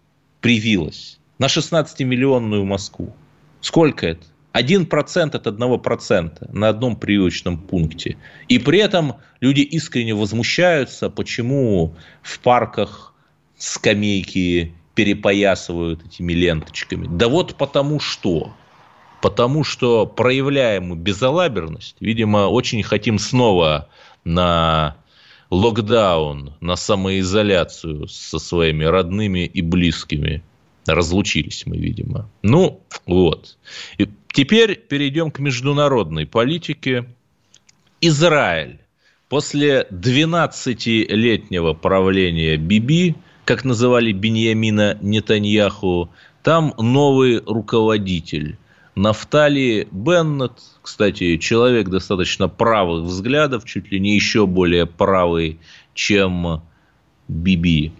привилось 0.41 1.19
на 1.39 1.45
16-миллионную 1.45 2.63
Москву. 2.65 3.13
Сколько 3.61 4.07
это? 4.07 4.25
Один 4.51 4.85
процент 4.85 5.35
от 5.35 5.47
одного 5.47 5.77
процента 5.77 6.47
на 6.53 6.69
одном 6.69 6.95
прививочном 6.95 7.57
пункте. 7.57 8.17
И 8.47 8.57
при 8.57 8.79
этом 8.79 9.15
люди 9.41 9.61
искренне 9.61 10.13
возмущаются, 10.13 11.09
почему 11.09 11.95
в 12.21 12.39
парках 12.39 13.13
скамейки 13.57 14.73
перепоясывают 14.95 16.05
этими 16.05 16.33
ленточками? 16.33 17.07
Да 17.07 17.27
вот 17.27 17.55
потому 17.55 17.99
что. 17.99 18.53
Потому 19.21 19.63
что 19.63 20.05
проявляем 20.05 20.97
безалаберность. 20.97 21.95
Видимо, 21.99 22.47
очень 22.47 22.81
хотим 22.83 23.19
снова 23.19 23.89
на 24.23 24.97
локдаун, 25.49 26.53
на 26.59 26.75
самоизоляцию 26.75 28.07
со 28.07 28.39
своими 28.39 28.83
родными 28.83 29.45
и 29.45 29.61
близкими. 29.61 30.43
Разлучились 30.87 31.65
мы, 31.65 31.77
видимо. 31.77 32.29
Ну, 32.43 32.81
вот. 33.05 33.57
И 33.97 34.07
теперь 34.31 34.75
перейдем 34.75 35.31
к 35.31 35.39
международной 35.39 36.25
политике. 36.27 37.05
Израиль. 38.01 38.79
После 39.29 39.87
12-летнего 39.89 41.73
правления 41.73 42.57
Биби 42.57 43.15
как 43.45 43.63
называли 43.63 44.11
Беньямина 44.11 44.97
Нетаньяху, 45.01 46.09
там 46.43 46.73
новый 46.77 47.41
руководитель. 47.45 48.57
Нафтали 48.95 49.87
Беннет, 49.91 50.53
кстати, 50.81 51.37
человек 51.37 51.89
достаточно 51.89 52.47
правых 52.47 53.05
взглядов, 53.05 53.65
чуть 53.65 53.91
ли 53.91 53.99
не 53.99 54.15
еще 54.15 54.47
более 54.47 54.85
правый, 54.85 55.59
чем 55.93 56.61
Биби. 57.27 57.91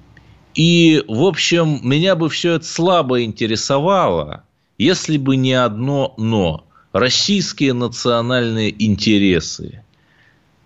И, 0.56 1.04
в 1.08 1.24
общем, 1.24 1.80
меня 1.84 2.16
бы 2.16 2.30
все 2.30 2.54
это 2.54 2.66
слабо 2.66 3.24
интересовало, 3.24 4.44
если 4.78 5.18
бы 5.18 5.36
не 5.36 5.54
одно 5.54 6.14
«но». 6.18 6.64
Российские 6.94 7.74
национальные 7.74 8.74
интересы. 8.86 9.84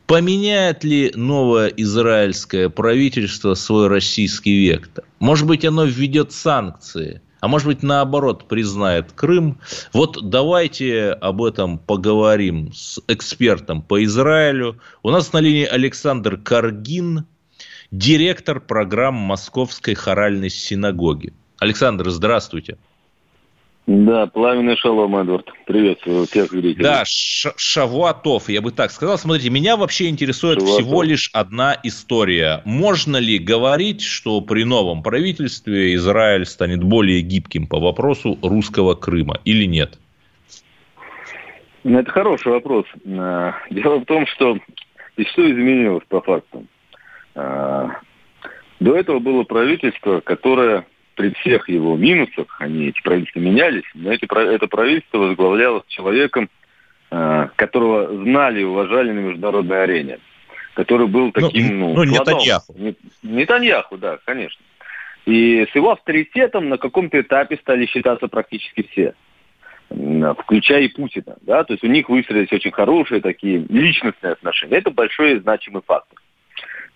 Поменяет 0.09 0.83
ли 0.83 1.11
новое 1.13 1.67
израильское 1.67 2.67
правительство 2.69 3.53
свой 3.53 3.89
российский 3.89 4.57
вектор? 4.57 5.05
Может 5.19 5.45
быть, 5.45 5.63
оно 5.63 5.85
введет 5.85 6.31
санкции– 6.31 7.21
а 7.41 7.47
может 7.47 7.67
быть, 7.67 7.83
наоборот, 7.83 8.49
признает 8.49 9.13
Крым. 9.13 9.59
Вот 9.93 10.29
давайте 10.29 11.11
об 11.11 11.41
этом 11.41 11.77
поговорим 11.79 12.73
с 12.73 12.99
экспертом 13.07 13.81
по 13.81 14.03
Израилю. 14.03 14.81
У 15.03 15.09
нас 15.09 15.31
на 15.31 15.37
линии 15.37 15.63
Александр 15.63 16.35
Каргин, 16.35 17.25
директор 17.91 18.59
программ 18.59 19.13
Московской 19.13 19.93
хоральной 19.93 20.49
синагоги. 20.49 21.31
Александр, 21.59 22.09
здравствуйте. 22.09 22.77
Да, 23.91 24.27
пламенный 24.27 24.77
шалом, 24.77 25.17
Эдвард. 25.17 25.51
Приветствую 25.65 26.27
всех 26.27 26.51
зрителей. 26.51 26.83
Да, 26.83 27.01
Шавуатов, 27.05 28.47
я 28.47 28.61
бы 28.61 28.69
так 28.69 28.91
сказал. 28.91 29.17
Смотрите, 29.17 29.49
меня 29.49 29.77
вообще 29.77 30.09
интересует 30.09 30.59
Шавуатов. 30.59 30.85
всего 30.85 31.01
лишь 31.01 31.31
одна 31.33 31.75
история. 31.81 32.61
Можно 32.65 33.17
ли 33.17 33.39
говорить, 33.39 34.03
что 34.03 34.41
при 34.41 34.63
новом 34.63 35.01
правительстве 35.01 35.95
Израиль 35.95 36.45
станет 36.45 36.83
более 36.83 37.21
гибким 37.21 37.65
по 37.65 37.79
вопросу 37.79 38.37
русского 38.43 38.93
Крыма 38.93 39.39
или 39.43 39.65
нет? 39.65 39.97
Ну, 41.83 41.97
это 41.97 42.11
хороший 42.11 42.51
вопрос. 42.51 42.85
А, 43.07 43.55
дело 43.71 44.01
в 44.01 44.05
том, 44.05 44.27
что 44.27 44.59
и 45.17 45.23
что 45.23 45.51
изменилось 45.51 46.03
по 46.07 46.21
факту. 46.21 46.63
А, 47.33 47.89
до 48.79 48.95
этого 48.95 49.17
было 49.17 49.41
правительство, 49.41 50.19
которое 50.19 50.85
при 51.19 51.33
всех 51.33 51.67
его 51.67 51.97
минусах, 51.97 52.45
они, 52.61 52.87
эти 52.87 53.01
правительства 53.01 53.41
менялись, 53.41 53.83
но 53.93 54.13
эти, 54.13 54.23
это 54.23 54.67
правительство 54.67 55.17
возглавлялось 55.17 55.83
человеком, 55.89 56.49
э, 57.11 57.49
которого 57.57 58.23
знали 58.23 58.61
и 58.61 58.63
уважали 58.63 59.11
на 59.11 59.19
международной 59.19 59.83
арене, 59.83 60.19
который 60.75 61.07
был 61.07 61.25
ну, 61.25 61.31
таким, 61.33 61.77
ну, 61.77 61.87
ну, 61.89 61.95
ну 61.95 62.03
Нетаньяху. 62.05 62.73
Нетаньяху, 63.21 63.97
да, 63.97 64.17
конечно. 64.23 64.61
И 65.25 65.67
с 65.69 65.75
его 65.75 65.91
авторитетом 65.91 66.69
на 66.69 66.77
каком-то 66.77 67.19
этапе 67.19 67.57
стали 67.57 67.85
считаться 67.85 68.29
практически 68.29 68.87
все 68.89 69.13
включая 70.43 70.83
и 70.83 70.87
Путина. 70.87 71.35
Да? 71.41 71.63
То 71.63 71.73
есть 71.73 71.83
у 71.83 71.87
них 71.87 72.07
выстроились 72.09 72.51
очень 72.53 72.69
хорошие 72.69 73.21
такие 73.21 73.65
личностные 73.69 74.33
отношения. 74.33 74.77
Это 74.77 74.91
большой 74.91 75.33
и 75.33 75.39
значимый 75.39 75.81
фактор. 75.83 76.21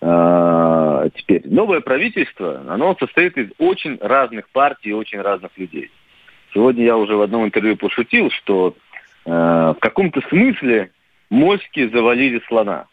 А, 0.00 1.08
теперь 1.14 1.42
новое 1.44 1.80
правительство, 1.80 2.62
оно 2.68 2.96
состоит 2.98 3.36
из 3.36 3.50
очень 3.58 3.98
разных 4.00 4.48
партий 4.50 4.90
и 4.90 4.94
очень 4.94 5.20
разных 5.20 5.52
людей. 5.56 5.90
Сегодня 6.52 6.84
я 6.84 6.96
уже 6.96 7.16
в 7.16 7.22
одном 7.22 7.44
интервью 7.44 7.76
пошутил, 7.76 8.30
что 8.30 8.76
э, 9.24 9.30
в 9.30 9.76
каком-то 9.80 10.20
смысле 10.28 10.90
моськи 11.28 11.88
завалили 11.88 12.40
слона. 12.46 12.86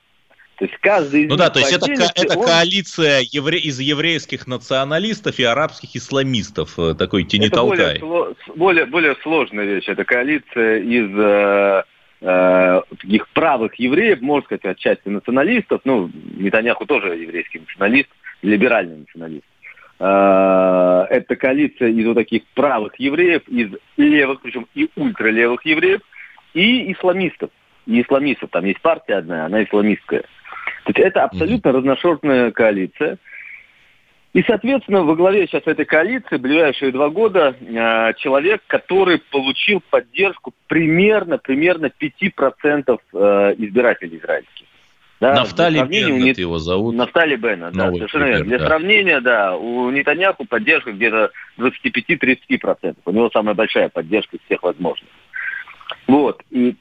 То 0.58 0.65
есть 0.65 0.77
каждый 0.79 1.24
из 1.24 1.29
Ну 1.29 1.38
да, 1.38 1.50
то 1.50 1.60
есть 1.60 1.74
это, 1.74 1.91
это 1.91 2.38
он... 2.38 2.46
коалиция 2.46 3.22
евре... 3.31 3.58
из 3.58 3.79
еврейских 3.79 4.46
националистов 4.46 5.39
и 5.39 5.43
арабских 5.43 5.96
исламистов, 5.96 6.77
э, 6.77 6.93
такой 6.93 7.24
тени-толкай. 7.24 7.98
Это 7.98 8.05
более, 8.05 8.36
более, 8.55 8.86
более 8.86 9.15
сложная 9.24 9.65
вещь. 9.65 9.88
Это 9.88 10.05
коалиция 10.05 10.79
из 10.79 11.10
э, 11.17 11.84
э, 12.22 12.82
таких 13.00 13.28
правых 13.30 13.75
евреев, 13.75 14.22
можно 14.22 14.46
сказать, 14.46 14.66
отчасти 14.66 15.10
националистов, 15.10 15.82
ну, 15.84 16.10
Нетаньяху 16.38 16.86
тоже 16.86 17.16
еврейский 17.16 17.60
националист, 17.60 18.10
либеральный 18.42 18.98
националист. 18.98 19.46
Э, 20.00 21.06
это 21.10 21.36
коалиция 21.36 21.90
из 21.90 22.06
вот 22.06 22.16
таких 22.16 22.44
правых 22.54 22.96
евреев, 23.00 23.48
из 23.48 23.72
левых, 23.98 24.42
причем 24.42 24.68
и 24.75 24.90
ультралевых 24.96 25.66
евреев, 25.66 26.01
и 26.54 26.92
исламистов. 26.92 27.50
И 27.86 28.01
исламистов. 28.01 28.50
Там 28.51 28.66
есть 28.66 28.82
партия 28.82 29.16
одна, 29.16 29.46
она 29.46 29.63
исламистская. 29.63 30.22
То 30.22 30.90
есть 30.90 31.00
это 31.00 31.24
абсолютно 31.24 31.70
mm-hmm. 31.70 31.74
разношерстная 31.74 32.51
коалиция. 32.51 33.18
И, 34.34 34.44
соответственно, 34.44 35.04
во 35.04 35.15
главе 35.15 35.46
сейчас 35.46 35.63
этой 35.65 35.84
коалиции 35.84 36.38
ближайшие 36.38 36.94
два 36.94 37.10
года 37.10 37.54
э, 37.60 38.13
человек, 38.17 38.62
который 38.65 39.20
получил 39.30 39.82
поддержку 39.89 40.54
примерно, 40.67 41.38
примерно 41.38 41.88
5% 41.88 43.00
э, 43.13 43.56
избирателей 43.58 44.17
израильских. 44.17 44.67
Да, 45.20 45.36
Нафтали 45.36 45.86
Беннет 45.86 46.38
его 46.38 46.60
зовут. 46.60 46.96
Нафтали 46.96 47.36
Беннет, 47.36 47.74
да, 47.74 47.91
совершенно 47.91 48.24
верно. 48.24 48.46
Для 48.46 48.58
да. 48.58 48.67
сравнения, 48.67 49.20
да, 49.20 49.56
у 49.56 49.91
Нетаньяху 49.91 50.46
поддержка 50.46 50.94
где-то 50.94 51.32
25-30%. 51.60 52.96
У 53.06 53.12
него 53.12 53.30
самая 53.32 53.54
большая 53.54 53.89
поддержка 53.89 54.38
из 54.38 54.41
всех 54.46 54.63
возможных. 54.63 55.10
Вот. 56.08 56.41
И 56.52 56.76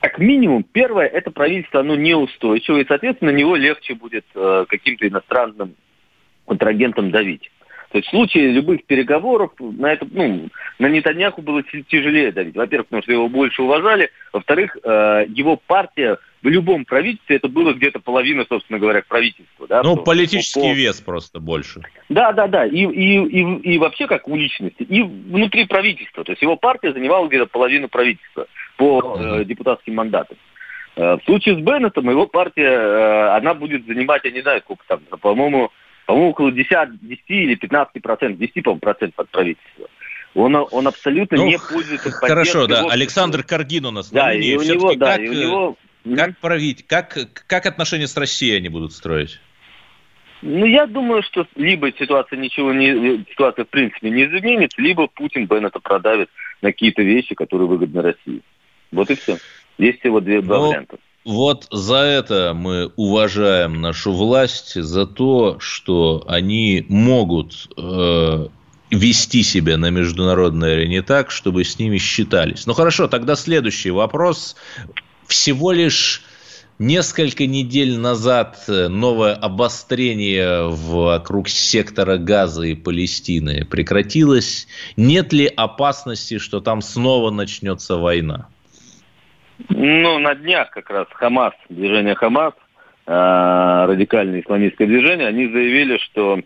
как 0.00 0.18
минимум, 0.18 0.64
первое, 0.64 1.06
это 1.06 1.30
правительство, 1.30 1.80
оно 1.80 1.94
неустойчивое, 1.94 2.82
и, 2.82 2.88
соответственно, 2.88 3.32
на 3.32 3.36
него 3.36 3.54
легче 3.54 3.94
будет 3.94 4.24
э, 4.34 4.64
каким-то 4.66 5.06
иностранным 5.06 5.74
контрагентам 6.48 7.10
давить. 7.10 7.50
То 7.90 7.98
есть 7.98 8.08
в 8.08 8.10
случае 8.10 8.50
любых 8.50 8.84
переговоров 8.84 9.52
на 9.58 9.92
это, 9.92 10.06
ну, 10.10 10.48
на 10.78 10.88
Нетаньяху 10.88 11.40
было 11.40 11.62
тяжелее 11.62 12.32
давить. 12.32 12.54
Во-первых, 12.54 12.88
потому 12.88 13.02
что 13.02 13.12
его 13.12 13.28
больше 13.28 13.62
уважали. 13.62 14.10
Во-вторых, 14.32 14.76
э, 14.82 15.24
его 15.28 15.56
партия 15.56 16.18
в 16.42 16.48
любом 16.48 16.84
правительстве 16.84 17.36
это 17.36 17.48
было 17.48 17.72
где-то 17.72 17.98
половина, 17.98 18.44
собственно 18.46 18.78
говоря, 18.78 19.02
правительства. 19.06 19.66
Да, 19.66 19.82
ну, 19.82 19.96
политический 19.96 20.60
по... 20.60 20.74
вес 20.74 21.00
просто 21.00 21.40
больше. 21.40 21.80
Да, 22.10 22.32
да, 22.32 22.46
да. 22.46 22.66
И, 22.66 22.84
и, 22.84 23.24
и, 23.24 23.74
и 23.74 23.78
вообще 23.78 24.06
как 24.06 24.28
у 24.28 24.36
личности. 24.36 24.82
И 24.82 25.02
внутри 25.02 25.64
правительства. 25.64 26.24
То 26.24 26.32
есть 26.32 26.42
его 26.42 26.56
партия 26.56 26.92
занимала 26.92 27.26
где-то 27.26 27.46
половину 27.46 27.88
правительства 27.88 28.46
по 28.76 29.16
э, 29.18 29.44
депутатским 29.44 29.94
мандатам. 29.94 30.36
Э, 30.94 31.16
в 31.16 31.24
случае 31.24 31.56
с 31.56 31.58
Беннетом 31.58 32.10
его 32.10 32.26
партия, 32.26 32.70
э, 32.70 33.28
она 33.36 33.54
будет 33.54 33.86
занимать, 33.86 34.24
я 34.24 34.30
не 34.30 34.42
знаю, 34.42 34.60
сколько 34.60 34.84
там, 34.86 35.00
по-моему, 35.20 35.70
по-моему, 36.08 36.30
около 36.30 36.50
10, 36.50 36.70
10 37.02 37.22
или 37.28 37.54
15 37.54 38.02
процентов, 38.02 38.38
10, 38.38 38.64
по-моему, 38.64 38.80
процентов 38.80 39.18
от 39.18 39.28
правительства. 39.28 39.88
Он, 40.34 40.56
он 40.70 40.88
абсолютно 40.88 41.36
ну, 41.36 41.46
не 41.46 41.58
пользуется 41.58 42.10
Хорошо, 42.10 42.66
да. 42.66 42.86
Александр 42.88 43.42
Каргин 43.42 43.84
у 43.84 43.90
нас. 43.90 44.10
Да, 44.10 44.32
и 44.32 44.56
у 44.56 44.62
него, 44.62 44.94
да, 44.94 45.16
как, 45.16 45.20
и 45.20 45.28
у 45.28 45.32
него... 45.34 45.76
Как 46.16 46.38
править, 46.38 46.86
как, 46.86 47.18
как 47.46 47.66
отношения 47.66 48.06
с 48.06 48.16
Россией 48.16 48.56
они 48.56 48.70
будут 48.70 48.94
строить? 48.94 49.38
Ну, 50.40 50.64
я 50.64 50.86
думаю, 50.86 51.22
что 51.22 51.46
либо 51.56 51.92
ситуация 51.92 52.38
ничего 52.38 52.72
не, 52.72 53.26
ситуация 53.30 53.66
в 53.66 53.68
принципе 53.68 54.08
не 54.08 54.24
изменится, 54.24 54.80
либо 54.80 55.08
Путин 55.08 55.44
Беннета 55.44 55.78
продавит 55.78 56.30
на 56.62 56.72
какие-то 56.72 57.02
вещи, 57.02 57.34
которые 57.34 57.68
выгодны 57.68 58.00
России. 58.00 58.40
Вот 58.92 59.10
и 59.10 59.14
все. 59.14 59.36
Есть 59.76 60.00
всего 60.00 60.20
две, 60.20 60.40
два 60.40 60.56
ну, 60.56 60.68
варианта. 60.68 60.96
Вот 61.28 61.66
за 61.70 61.96
это 61.96 62.54
мы 62.56 62.90
уважаем 62.96 63.82
нашу 63.82 64.14
власть, 64.14 64.82
за 64.82 65.04
то, 65.04 65.58
что 65.60 66.24
они 66.26 66.86
могут 66.88 67.68
э, 67.76 68.46
вести 68.90 69.42
себя 69.42 69.76
на 69.76 69.90
международной 69.90 70.72
арене 70.72 71.02
так, 71.02 71.30
чтобы 71.30 71.64
с 71.64 71.78
ними 71.78 71.98
считались. 71.98 72.64
Ну 72.64 72.72
хорошо, 72.72 73.08
тогда 73.08 73.36
следующий 73.36 73.90
вопрос. 73.90 74.56
Всего 75.26 75.72
лишь 75.72 76.22
несколько 76.78 77.46
недель 77.46 77.98
назад 77.98 78.64
новое 78.66 79.34
обострение 79.34 80.70
вокруг 80.70 81.50
сектора 81.50 82.16
Газа 82.16 82.62
и 82.62 82.74
Палестины 82.74 83.66
прекратилось. 83.66 84.66
Нет 84.96 85.34
ли 85.34 85.44
опасности, 85.44 86.38
что 86.38 86.60
там 86.60 86.80
снова 86.80 87.30
начнется 87.30 87.98
война? 87.98 88.48
Ну, 89.68 90.18
на 90.18 90.34
днях 90.34 90.70
как 90.70 90.88
раз 90.90 91.06
Хамас, 91.12 91.52
движение 91.68 92.14
Хамас, 92.14 92.54
э, 93.06 93.12
радикальное 93.88 94.40
исламистское 94.40 94.86
движение, 94.86 95.26
они 95.26 95.48
заявили, 95.48 95.98
что 95.98 96.38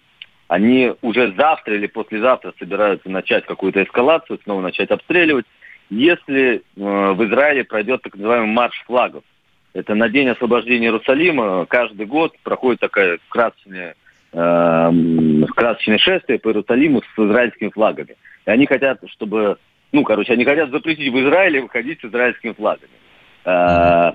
они 0.49 0.93
уже 1.03 1.35
завтра 1.37 1.75
или 1.75 1.87
послезавтра 1.87 2.53
собираются 2.59 3.09
начать 3.09 3.45
какую-то 3.47 3.83
эскалацию, 3.83 4.39
снова 4.45 4.61
начать 4.61 4.91
обстреливать, 4.91 5.47
если 5.91 6.57
э, 6.57 6.61
в 6.77 7.25
Израиле 7.25 7.65
пройдет 7.65 8.03
так 8.03 8.15
называемый 8.15 8.49
марш 8.49 8.83
флагов. 8.87 9.25
Это 9.75 9.95
на 9.95 10.09
день 10.09 10.29
освобождения 10.29 10.87
Иерусалима 10.87 11.67
каждый 11.67 12.07
год 12.07 12.35
проходит 12.43 12.81
такая 12.81 13.19
красочная 13.29 13.95
э, 14.33 14.91
красочное 15.55 15.99
шествие 15.99 16.39
по 16.39 16.49
Иерусалиму 16.49 17.03
с 17.03 17.19
израильскими 17.19 17.71
флагами. 17.71 18.17
И 18.47 18.51
они 18.51 18.67
хотят, 18.67 18.99
чтобы, 19.11 19.59
ну, 19.93 20.05
короче, 20.05 20.33
они 20.33 20.45
хотят 20.45 20.71
запретить 20.71 21.13
в 21.13 21.21
Израиле 21.21 21.61
выходить 21.61 22.01
с 22.01 22.05
израильскими 22.05 22.53
флагами. 22.53 22.91
Э, 23.45 24.13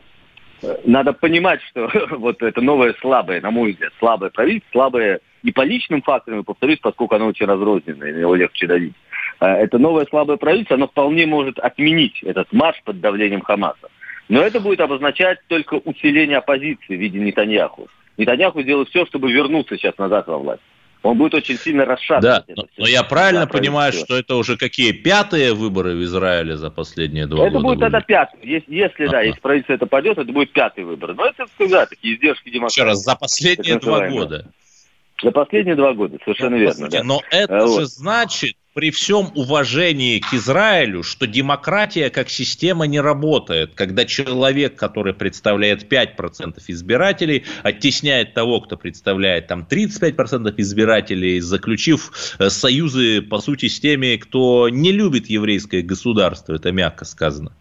надо 0.86 1.14
понимать, 1.14 1.62
что 1.70 1.90
вот 2.18 2.42
это 2.42 2.62
новое 2.62 2.94
слабое, 3.00 3.42
на 3.42 3.52
мой 3.52 3.72
взгляд, 3.72 3.94
слабое 4.00 4.32
правительство, 4.32 4.72
слабое 4.72 5.20
и 5.44 5.52
по 5.52 5.62
личным 5.62 6.02
факторам, 6.02 6.44
повторюсь, 6.44 6.80
поскольку 6.80 7.16
оно 7.16 7.28
очень 7.28 7.46
разрозненное, 7.46 8.10
его 8.10 8.36
легче 8.36 8.66
давить. 8.68 8.96
Э, 9.40 9.46
это 9.46 9.78
новое 9.78 10.06
слабое 10.06 10.38
правительство, 10.38 10.76
оно 10.76 10.88
вполне 10.88 11.28
может 11.28 11.60
отменить 11.60 12.24
этот 12.24 12.52
марш 12.52 12.82
под 12.84 13.00
давлением 13.00 13.42
Хамаса. 13.42 13.90
Но 14.30 14.42
это 14.42 14.60
будет 14.60 14.82
обозначать 14.82 15.40
только 15.48 15.76
усиление 15.76 16.38
оппозиции 16.38 16.98
в 16.98 17.00
виде 17.00 17.20
Нетаньяху. 17.20 17.88
Нетаньяху 18.18 18.62
сделает 18.62 18.90
все, 18.90 19.06
чтобы 19.06 19.32
вернуться 19.32 19.78
сейчас 19.78 19.98
назад 19.98 20.28
во 20.28 20.40
власть. 20.40 20.64
Он 21.08 21.18
будет 21.18 21.36
очень 21.36 21.58
сильно 21.58 21.86
расшатывать. 21.86 22.44
Да, 22.48 22.54
но, 22.54 22.66
но 22.76 22.86
я 22.86 23.02
правильно 23.04 23.46
да, 23.46 23.48
понимаю, 23.48 23.94
что 23.94 24.18
это 24.18 24.36
уже 24.36 24.58
какие 24.58 24.92
пятые 24.92 25.54
выборы 25.54 25.96
в 25.96 26.04
Израиле 26.04 26.58
за 26.58 26.70
последние 26.70 27.28
два 27.28 27.48
это 27.48 27.54
года? 27.54 27.58
Это 27.60 27.64
будет 27.66 27.80
тогда 27.80 28.02
пятый. 28.02 28.40
Если, 28.44 28.76
если 28.76 29.04
ага. 29.04 29.12
да, 29.14 29.22
если 29.22 29.40
правительство 29.40 29.74
это 29.74 29.86
пойдет, 29.86 30.18
это 30.18 30.30
будет 30.34 30.52
пятый 30.52 30.84
выбор. 30.84 31.14
Но 31.14 31.28
это, 31.28 31.46
да, 31.70 31.86
такие 31.86 32.16
издержки 32.16 32.50
демократии. 32.50 32.82
Еще 32.82 32.84
раз, 32.84 32.98
за 33.00 33.16
последние 33.16 33.80
два 33.80 34.10
года. 34.10 34.52
За 35.24 35.32
последние 35.32 35.76
два 35.76 35.94
года, 35.94 36.18
совершенно 36.26 36.56
верно. 36.56 36.90
Да. 36.90 37.04
Но 37.06 37.22
это 37.32 37.66
вот. 37.66 37.80
же 37.80 37.86
значит, 37.86 38.56
при 38.78 38.92
всем 38.92 39.32
уважении 39.34 40.20
к 40.20 40.36
Израилю, 40.36 41.02
что 41.02 41.26
демократия 41.26 42.12
как 42.12 42.30
система 42.30 42.86
не 42.86 43.00
работает, 43.00 43.74
когда 43.74 44.06
человек, 44.06 44.76
который 44.76 45.16
представляет 45.16 45.92
5% 45.92 46.62
избирателей, 46.68 47.44
оттесняет 47.64 48.36
того, 48.36 48.62
кто 48.62 48.78
представляет 48.78 49.48
там 49.48 49.68
35% 49.68 50.54
избирателей, 50.58 51.40
заключив 51.40 52.36
э, 52.38 52.52
союзы, 52.52 53.24
по 53.24 53.40
сути, 53.40 53.68
с 53.68 53.80
теми, 53.80 54.16
кто 54.18 54.70
не 54.70 54.92
любит 54.92 55.28
еврейское 55.28 55.82
государство, 55.82 56.54
это 56.54 56.72
мягко 56.72 57.04
сказано. 57.04 57.54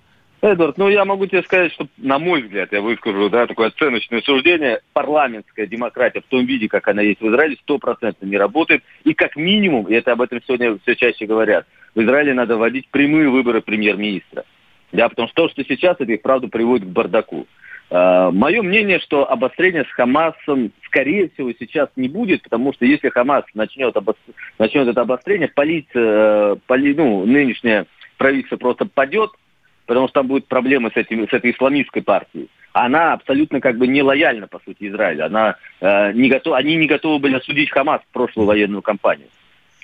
Эдвард, 0.42 0.76
ну 0.76 0.88
я 0.88 1.04
могу 1.04 1.26
тебе 1.26 1.42
сказать, 1.42 1.72
что, 1.72 1.88
на 1.96 2.18
мой 2.18 2.42
взгляд, 2.42 2.70
я 2.72 2.82
выскажу 2.82 3.30
да, 3.30 3.46
такое 3.46 3.68
оценочное 3.68 4.20
суждение, 4.20 4.80
парламентская 4.92 5.66
демократия 5.66 6.20
в 6.20 6.26
том 6.26 6.44
виде, 6.44 6.68
как 6.68 6.86
она 6.88 7.00
есть 7.02 7.20
в 7.20 7.28
Израиле, 7.28 7.56
стопроцентно 7.62 8.26
не 8.26 8.36
работает. 8.36 8.82
И 9.04 9.14
как 9.14 9.36
минимум, 9.36 9.86
и 9.86 9.94
это 9.94 10.12
об 10.12 10.20
этом 10.20 10.40
сегодня 10.46 10.78
все 10.82 10.94
чаще 10.94 11.26
говорят, 11.26 11.66
в 11.94 12.02
Израиле 12.02 12.34
надо 12.34 12.56
вводить 12.56 12.88
прямые 12.88 13.30
выборы 13.30 13.62
премьер-министра. 13.62 14.44
Да, 14.92 15.08
потому 15.08 15.28
что 15.28 15.42
то, 15.42 15.48
что 15.48 15.64
сейчас, 15.64 15.96
это 15.98 16.12
их 16.12 16.22
правда 16.22 16.48
приводит 16.48 16.86
к 16.86 16.90
бардаку. 16.90 17.46
Uh, 17.88 18.32
мое 18.32 18.62
мнение, 18.62 18.98
что 18.98 19.30
обострение 19.30 19.84
с 19.84 19.92
Хамасом, 19.92 20.72
скорее 20.86 21.28
всего, 21.28 21.52
сейчас 21.52 21.88
не 21.94 22.08
будет, 22.08 22.42
потому 22.42 22.72
что 22.72 22.84
если 22.84 23.10
Хамас 23.10 23.44
начнет, 23.54 23.96
обос... 23.96 24.16
начнет 24.58 24.88
это 24.88 25.02
обострение, 25.02 25.46
полиция, 25.46 26.56
поли... 26.66 26.94
ну, 26.94 27.24
нынешнее 27.24 27.86
правительство 28.18 28.56
просто 28.56 28.86
падет, 28.86 29.30
потому 29.86 30.08
что 30.08 30.20
там 30.20 30.26
будут 30.26 30.46
проблемы 30.46 30.90
с, 30.92 30.96
этим, 30.96 31.28
с 31.28 31.32
этой 31.32 31.52
исламистской 31.52 32.02
партией. 32.02 32.48
Она 32.72 33.14
абсолютно 33.14 33.60
как 33.60 33.78
бы 33.78 33.86
не 33.86 34.02
лояльна, 34.02 34.46
по 34.48 34.60
сути, 34.60 34.88
Израилю. 34.88 35.26
Она, 35.26 35.56
э, 35.80 36.12
не 36.12 36.28
готов, 36.28 36.54
они 36.54 36.76
не 36.76 36.86
готовы 36.86 37.18
были 37.18 37.36
осудить 37.36 37.70
Хамас 37.70 38.02
в 38.02 38.12
прошлую 38.12 38.46
военную 38.46 38.82
кампанию. 38.82 39.28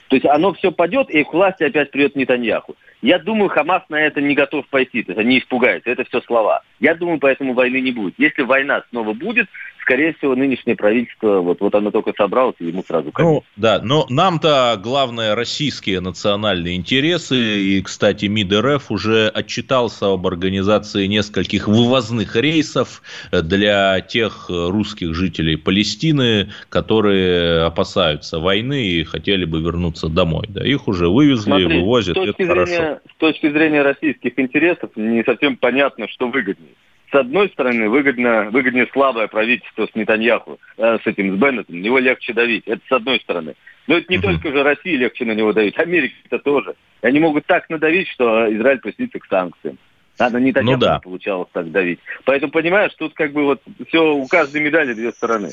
То 0.09 0.17
есть 0.17 0.27
оно 0.27 0.53
все 0.53 0.71
падет, 0.71 1.09
и 1.09 1.25
к 1.25 1.33
власти 1.33 1.65
опять 1.65 1.91
придет 1.91 2.17
Нетаньяху. 2.17 2.77
Я 3.01 3.19
думаю, 3.19 3.49
Хамас 3.49 3.83
на 3.89 3.99
это 3.99 4.21
не 4.21 4.35
готов 4.35 4.67
пойти, 4.69 5.03
то 5.03 5.13
есть 5.13 5.19
они 5.19 5.39
испугаются, 5.39 5.89
это 5.89 6.05
все 6.05 6.21
слова. 6.21 6.61
Я 6.81 6.95
думаю, 6.95 7.19
поэтому 7.19 7.55
войны 7.55 7.81
не 7.81 7.93
будет. 7.93 8.15
Если 8.19 8.43
война 8.43 8.83
снова 8.91 9.15
будет, 9.15 9.49
скорее 9.83 10.15
всего, 10.15 10.35
нынешнее 10.35 10.77
правительство, 10.77 11.41
вот, 11.41 11.61
вот 11.61 11.75
оно 11.75 11.91
только 11.91 12.13
собралось, 12.17 12.57
и 12.61 12.67
ему 12.67 12.83
сразу 12.83 13.13
конец. 13.13 13.31
Ну, 13.31 13.45
да, 13.57 13.81
но 13.83 14.07
нам-то 14.09 14.81
главное 14.83 15.35
российские 15.35 16.01
национальные 16.01 16.77
интересы, 16.77 17.37
и, 17.37 17.83
кстати, 17.83 18.27
МИД 18.27 18.53
РФ 18.53 18.91
уже 18.91 19.29
отчитался 19.29 20.13
об 20.13 20.27
организации 20.27 21.07
нескольких 21.07 21.69
вывозных 21.69 22.37
рейсов 22.37 23.03
для 23.31 24.01
тех 24.01 24.47
русских 24.49 25.15
жителей 25.15 25.57
Палестины, 25.57 26.51
которые 26.69 27.65
опасаются 27.65 28.39
войны 28.39 28.87
и 28.87 29.05
хотели 29.05 29.45
бы 29.45 29.61
вернуться 29.61 30.09
домой. 30.09 30.47
Да, 30.49 30.65
их 30.65 30.89
уже 30.89 31.09
вывезли, 31.09 31.51
Смотри, 31.51 31.81
вывозят, 31.81 32.17
это 32.17 32.33
зрения, 32.33 32.49
хорошо. 32.49 33.01
С 33.11 33.17
точки 33.19 33.51
зрения 33.51 33.83
российских 33.83 34.39
интересов 34.39 34.91
не 34.97 35.23
совсем 35.25 35.57
понятно, 35.57 36.09
что 36.09 36.29
выгоднее 36.29 36.75
с 37.13 37.15
одной 37.15 37.51
стороны, 37.51 37.89
выгодно, 37.91 38.49
выгоднее 38.51 38.89
слабое 38.93 39.29
правительство 39.29 39.87
с 39.87 39.95
Нетаньяху, 39.95 40.59
э, 40.79 40.99
с 41.03 41.07
этим, 41.07 41.37
с 41.37 41.39
Беннетом, 41.39 41.79
на 41.79 41.85
него 41.85 41.99
легче 41.99 42.33
давить. 42.33 42.67
Это 42.67 42.81
с 42.89 42.93
одной 42.93 43.21
стороны. 43.21 43.55
Но 43.87 43.97
это 43.97 44.07
не 44.09 44.19
угу. 44.19 44.29
только 44.29 44.51
же 44.51 44.63
России 44.63 44.97
легче 44.97 45.25
на 45.25 45.33
него 45.33 45.53
давить, 45.53 45.79
Америка-то 45.79 46.39
тоже. 46.39 46.75
И 47.03 47.07
они 47.07 47.21
могут 47.21 47.45
так 47.47 47.69
надавить, 47.69 48.09
что 48.09 48.53
Израиль 48.55 48.79
присоединится 48.79 49.19
к 49.19 49.27
санкциям. 49.27 49.79
А 50.19 50.31
на 50.31 50.39
Нетаньяху 50.39 50.81
ну, 50.81 50.87
да. 50.87 50.95
не 50.95 51.01
получалось 51.01 51.49
так 51.53 51.71
давить. 51.71 52.01
Поэтому, 52.25 52.53
понимаешь, 52.53 52.93
тут 52.97 53.13
как 53.15 53.33
бы 53.33 53.45
вот 53.45 53.63
все, 53.89 54.15
у 54.15 54.27
каждой 54.27 54.63
медали 54.63 54.95
две 54.95 55.13
стороны. 55.13 55.51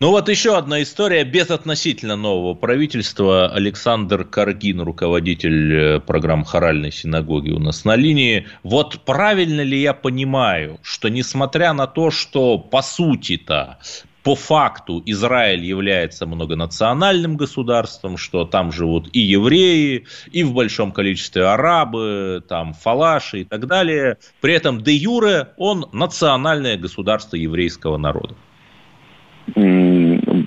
Ну 0.00 0.10
вот 0.10 0.28
еще 0.28 0.56
одна 0.56 0.82
история 0.82 1.22
без 1.22 1.50
относительно 1.50 2.16
нового 2.16 2.54
правительства. 2.54 3.48
Александр 3.48 4.24
Каргин, 4.24 4.80
руководитель 4.80 5.72
э, 5.72 6.00
программ 6.00 6.42
хоральной 6.42 6.90
синагоги 6.90 7.50
у 7.50 7.60
нас 7.60 7.84
на 7.84 7.94
линии. 7.94 8.48
Вот 8.64 9.04
правильно 9.04 9.60
ли 9.60 9.80
я 9.80 9.94
понимаю, 9.94 10.80
что 10.82 11.08
несмотря 11.08 11.72
на 11.72 11.86
то, 11.86 12.10
что 12.10 12.58
по 12.58 12.82
сути-то 12.82 13.78
по 14.24 14.34
факту 14.34 15.00
Израиль 15.06 15.64
является 15.64 16.26
многонациональным 16.26 17.36
государством, 17.36 18.16
что 18.16 18.44
там 18.44 18.72
живут 18.72 19.10
и 19.12 19.20
евреи, 19.20 20.06
и 20.32 20.42
в 20.42 20.54
большом 20.54 20.90
количестве 20.90 21.44
арабы, 21.44 22.42
там 22.48 22.74
фалаши 22.74 23.42
и 23.42 23.44
так 23.44 23.68
далее. 23.68 24.18
При 24.40 24.54
этом 24.54 24.82
де 24.82 24.92
юре 24.92 25.50
он 25.56 25.86
национальное 25.92 26.76
государство 26.76 27.36
еврейского 27.36 27.96
народа. 27.96 28.34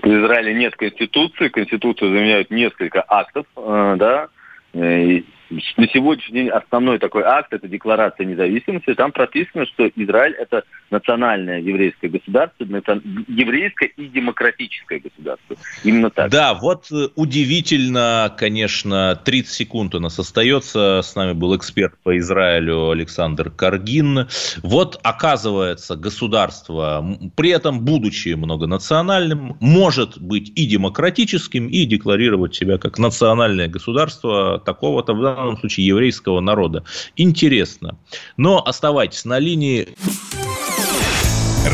В 0.08 0.10
Израиле 0.10 0.54
нет 0.54 0.74
конституции, 0.78 1.50
конституцию 1.50 2.12
заменяют 2.12 2.50
несколько 2.50 3.04
актов, 3.06 3.46
э, 3.58 3.96
да, 4.00 4.30
э, 4.74 5.20
на 5.50 5.88
сегодняшний 5.88 6.42
день 6.42 6.50
основной 6.50 7.00
такой 7.00 7.24
акт– 7.24 7.48
это 7.54 7.68
Декларация 7.68 8.26
независимости. 8.26 8.94
Там 8.94 9.12
прописано, 9.12 9.66
что 9.66 9.88
Израиль– 9.96 10.34
это 10.40 10.64
национальное 10.90 11.60
еврейское 11.60 12.10
государство, 12.10 12.64
еврейское 12.64 13.88
и 13.88 14.08
демократическое 14.08 15.00
государство. 15.00 15.56
Именно 15.84 16.10
так. 16.10 16.32
Да, 16.32 16.54
вот 16.54 16.92
э, 16.92 17.10
удивительно, 17.16 18.34
конечно, 18.38 19.20
30 19.24 19.54
секунд 19.54 19.96
у 19.96 20.00
нас 20.00 20.18
остается. 20.20 21.02
С 21.04 21.16
нами 21.16 21.34
был 21.34 21.56
эксперт 21.56 21.94
по 22.04 22.18
Израилю 22.18 22.90
Александр 22.90 23.50
Каргин. 23.50 24.28
Вот, 24.64 25.00
оказывается, 25.04 25.96
государство, 25.96 27.06
при 27.36 27.50
этом 27.50 27.82
будучи 27.82 28.30
многонациональным, 28.30 29.58
может 29.60 30.20
быть 30.22 30.52
и 30.56 30.66
демократическим, 30.66 31.68
и 31.68 31.86
декларировать 31.86 32.56
себя 32.56 32.78
как 32.78 32.98
национальное 32.98 33.68
государство 33.68 34.60
такого-то 34.60 35.14
данном 35.38 35.58
случае 35.58 35.86
еврейского 35.86 36.40
народа. 36.42 36.84
Интересно. 37.16 37.98
Но 38.38 38.62
оставайтесь 38.66 39.24
на 39.26 39.40
линии. 39.40 39.88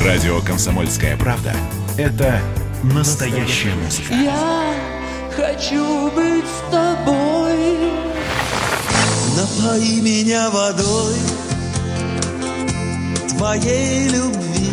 Радио 0.05 0.41
«Комсомольская 0.41 1.17
правда»– 1.17 1.55
это 1.97 2.41
настоящая 2.83 3.73
музыка. 3.75 4.13
Я 4.13 4.73
хочу 5.35 6.11
быть 6.11 6.45
с 6.45 6.71
тобой. 6.71 7.77
Напои 9.37 10.01
меня 10.01 10.49
водой 10.49 11.15
твоей 13.29 14.09
любви. 14.09 14.72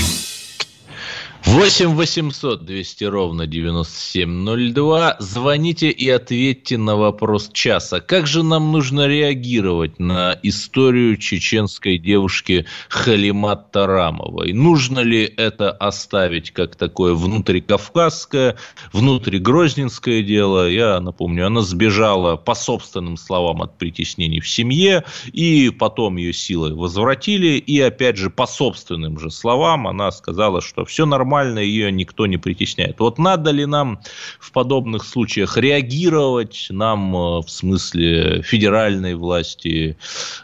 8 1.43 1.95
800 1.95 2.65
200 2.65 3.03
ровно 3.05 3.47
9702. 3.47 5.15
Звоните 5.19 5.89
и 5.89 6.07
ответьте 6.07 6.77
на 6.77 6.95
вопрос 6.95 7.49
часа. 7.51 7.99
Как 7.99 8.27
же 8.27 8.43
нам 8.43 8.71
нужно 8.71 9.07
реагировать 9.07 9.99
на 9.99 10.37
историю 10.43 11.17
чеченской 11.17 11.97
девушки 11.97 12.67
Халимат 12.89 13.71
Тарамовой? 13.71 14.53
Нужно 14.53 14.99
ли 14.99 15.23
это 15.23 15.71
оставить 15.71 16.51
как 16.51 16.75
такое 16.75 17.15
внутрикавказское, 17.15 18.55
внутригрозненское 18.93 20.21
дело? 20.21 20.69
Я 20.69 20.99
напомню, 20.99 21.47
она 21.47 21.61
сбежала 21.61 22.35
по 22.37 22.53
собственным 22.53 23.17
словам 23.17 23.63
от 23.63 23.79
притеснений 23.79 24.41
в 24.41 24.47
семье, 24.47 25.05
и 25.33 25.71
потом 25.71 26.17
ее 26.17 26.33
силой 26.33 26.75
возвратили, 26.75 27.57
и 27.57 27.81
опять 27.81 28.17
же 28.17 28.29
по 28.29 28.45
собственным 28.45 29.17
же 29.19 29.31
словам 29.31 29.87
она 29.87 30.11
сказала, 30.11 30.61
что 30.61 30.85
все 30.85 31.07
нормально, 31.07 31.30
нормально, 31.31 31.59
ее 31.59 31.91
никто 31.91 32.27
не 32.27 32.37
притесняет. 32.37 32.99
Вот 32.99 33.17
надо 33.17 33.51
ли 33.51 33.65
нам 33.65 33.99
в 34.39 34.51
подобных 34.51 35.05
случаях 35.05 35.57
реагировать, 35.57 36.67
нам 36.69 37.15
э, 37.15 37.41
в 37.41 37.49
смысле 37.49 38.41
федеральной 38.41 39.15
власти, 39.15 39.97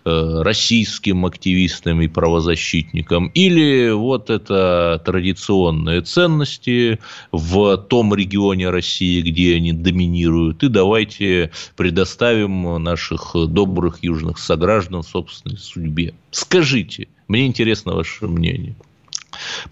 э, 0.05 0.41
российским 0.43 1.25
активистам 1.25 2.01
и 2.01 2.07
правозащитникам, 2.07 3.27
или 3.35 3.91
вот 3.91 4.29
это 4.29 5.01
традиционные 5.05 6.01
ценности 6.01 6.99
в 7.31 7.77
том 7.77 8.15
регионе 8.15 8.69
России, 8.69 9.21
где 9.21 9.55
они 9.55 9.73
доминируют, 9.73 10.63
и 10.63 10.69
давайте 10.69 11.51
предоставим 11.75 12.81
наших 12.81 13.35
добрых 13.35 14.03
южных 14.03 14.37
сограждан 14.37 15.03
собственной 15.03 15.57
судьбе. 15.57 16.13
Скажите, 16.31 17.07
мне 17.27 17.45
интересно 17.45 17.93
ваше 17.93 18.27
мнение. 18.27 18.75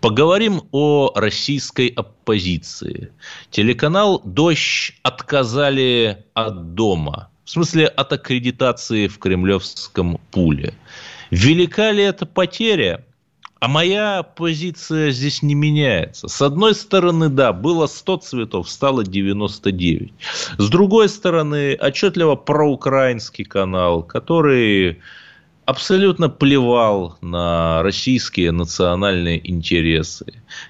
Поговорим 0.01 0.63
о 0.71 1.11
российской 1.15 1.87
оппозиции. 1.87 3.11
Телеканал 3.51 4.21
«Дождь» 4.23 4.93
отказали 5.03 6.25
от 6.33 6.73
дома. 6.75 7.29
В 7.43 7.49
смысле, 7.51 7.87
от 7.87 8.11
аккредитации 8.11 9.07
в 9.07 9.19
кремлевском 9.19 10.19
пуле. 10.31 10.73
Велика 11.29 11.91
ли 11.91 12.03
это 12.03 12.25
потеря? 12.25 13.05
А 13.59 13.67
моя 13.67 14.21
позиция 14.23 15.11
здесь 15.11 15.41
не 15.41 15.55
меняется. 15.55 16.27
С 16.27 16.41
одной 16.41 16.75
стороны, 16.75 17.29
да, 17.29 17.53
было 17.53 17.87
100 17.87 18.17
цветов, 18.17 18.69
стало 18.69 19.03
99. 19.03 20.13
С 20.57 20.69
другой 20.69 21.09
стороны, 21.09 21.75
отчетливо 21.79 22.35
проукраинский 22.35 23.45
канал, 23.45 24.03
который 24.03 25.01
абсолютно 25.65 26.29
плевал 26.29 27.17
на 27.21 27.81
российские 27.83 28.51
национальные 28.51 29.49
интересы, 29.49 30.25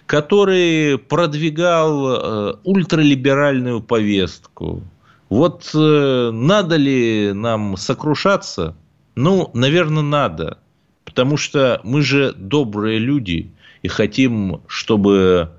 который 0.06 0.98
продвигал 0.98 2.08
э, 2.08 2.56
ультралиберальную 2.64 3.82
повестку. 3.82 4.82
Вот 5.30 5.70
э, 5.74 6.30
надо 6.32 6.78
ли 6.78 7.34
нам 7.34 7.78
сокрушаться? 7.78 8.76
Ну, 9.16 9.50
наверное, 9.54 10.04
надо. 10.04 10.60
Потому 11.04 11.38
что 11.38 11.82
мы 11.84 12.02
же 12.02 12.34
добрые 12.34 13.00
люди 13.00 13.52
и 13.84 13.88
хотим, 13.88 14.62
чтобы 14.68 15.52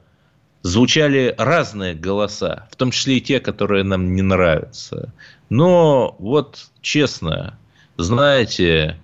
звучали 0.63 1.35
разные 1.39 1.95
голоса, 1.95 2.69
в 2.71 2.77
том 2.77 2.91
числе 2.91 3.19
и 3.19 3.21
те, 3.21 3.39
которые 3.39 3.85
нам 3.85 4.15
не 4.15 4.23
нравятся. 4.23 5.13
Но 5.49 6.17
вот 6.19 6.67
честно, 6.81 7.59
знаете, 7.97 8.99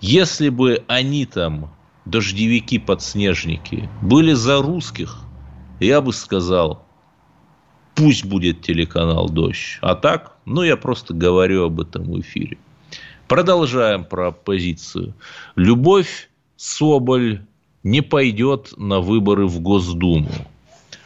если 0.00 0.48
бы 0.48 0.84
они 0.88 1.26
там, 1.26 1.70
дождевики-подснежники, 2.04 3.88
были 4.02 4.32
за 4.32 4.62
русских, 4.62 5.18
я 5.80 6.00
бы 6.00 6.12
сказал, 6.12 6.86
пусть 7.94 8.24
будет 8.24 8.62
телеканал 8.62 9.28
«Дождь». 9.28 9.78
А 9.80 9.94
так, 9.94 10.36
ну, 10.44 10.62
я 10.62 10.76
просто 10.76 11.14
говорю 11.14 11.64
об 11.64 11.80
этом 11.80 12.04
в 12.04 12.20
эфире. 12.20 12.58
Продолжаем 13.28 14.04
про 14.04 14.28
оппозицию. 14.28 15.14
Любовь 15.56 16.28
Соболь 16.56 17.44
не 17.82 18.00
пойдет 18.00 18.72
на 18.76 19.00
выборы 19.00 19.46
в 19.46 19.60
Госдуму. 19.60 20.30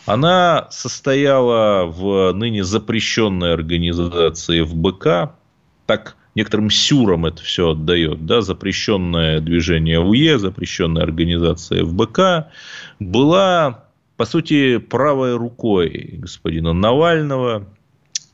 Она 0.07 0.68
состояла 0.70 1.87
в 1.87 2.33
ныне 2.33 2.64
запрещенной 2.64 3.53
организации 3.53 4.62
ФБК. 4.62 5.35
Так 5.87 6.16
некоторым 6.34 6.70
сюрам 6.70 7.26
это 7.26 7.42
все 7.42 7.70
отдает, 7.70 8.26
да, 8.26 8.40
запрещенное 8.40 9.40
движение 9.40 10.00
УЕ, 10.00 10.38
запрещенная 10.38 11.02
организация 11.02 11.84
ФБК, 11.84 12.52
была, 12.98 13.84
по 14.16 14.24
сути, 14.24 14.78
правой 14.78 15.36
рукой 15.36 16.14
господина 16.18 16.72
Навального, 16.72 17.66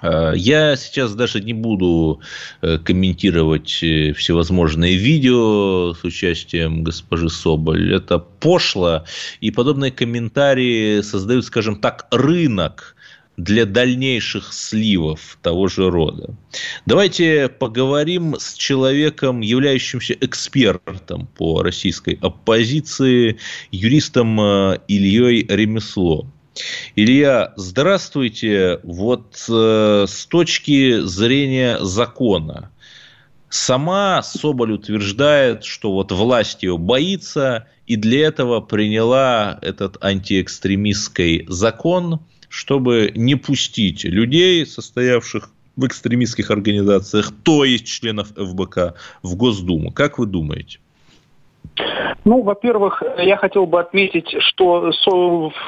а, 0.00 0.32
я 0.32 0.76
сейчас 0.76 1.14
даже 1.14 1.40
не 1.40 1.54
буду 1.54 2.20
э, 2.61 2.78
комментировать 2.78 3.82
э, 3.82 4.12
всевозможные 4.12 4.96
видео 4.96 5.94
с 5.94 6.04
участием 6.04 6.85
госпожи 6.85 7.30
Соболь. 7.30 7.94
Это 7.94 8.18
пошло, 8.18 9.04
и 9.40 9.50
подобные 9.50 9.90
комментарии 9.90 11.00
создают, 11.00 11.46
скажем 11.46 11.76
так, 11.76 12.06
рынок 12.11 12.95
для 13.37 13.66
дальнейших 13.66 14.53
сливов 14.53 15.38
того 15.42 15.68
же 15.68 15.90
рода. 15.90 16.35
Давайте 16.87 17.49
поговорим 17.49 18.37
с 18.38 18.55
человеком, 18.55 19.40
являющимся 19.40 20.14
экспертом 20.14 21.27
по 21.37 21.62
российской 21.62 22.18
оппозиции, 22.20 23.38
юристом 23.70 24.40
э, 24.40 24.79
Ильей 24.88 25.46
Ремесло. 25.49 26.27
Илья, 26.94 27.53
здравствуйте. 27.57 28.81
Вот 28.83 29.44
э, 29.49 30.07
с 30.09 30.27
точки 30.27 31.01
зрения 31.01 31.79
закона, 31.81 32.70
сама 33.51 34.22
Соболь 34.22 34.72
утверждает, 34.72 35.64
что 35.64 35.92
вот 35.92 36.11
власть 36.11 36.62
ее 36.62 36.79
боится, 36.79 37.66
и 37.87 37.96
для 37.96 38.27
этого 38.27 38.61
приняла 38.61 39.59
этот 39.61 40.03
антиэкстремистский 40.03 41.44
закон– 41.49 42.20
чтобы 42.48 43.12
не 43.14 43.35
пустить 43.35 44.04
людей, 44.04 44.66
состоявших 44.66 45.50
в 45.76 45.87
экстремистских 45.87 46.50
организациях, 46.50 47.32
то 47.42 47.64
есть 47.64 47.87
членов 47.87 48.28
ФБК, 48.35 48.94
в 49.22 49.37
Госдуму. 49.37 49.92
Как 49.92 50.18
вы 50.18 50.26
думаете? 50.26 50.78
Ну, 52.25 52.43
во-первых, 52.43 53.03
я 53.19 53.37
хотел 53.37 53.67
бы 53.67 53.81
отметить, 53.81 54.35
что 54.41 54.91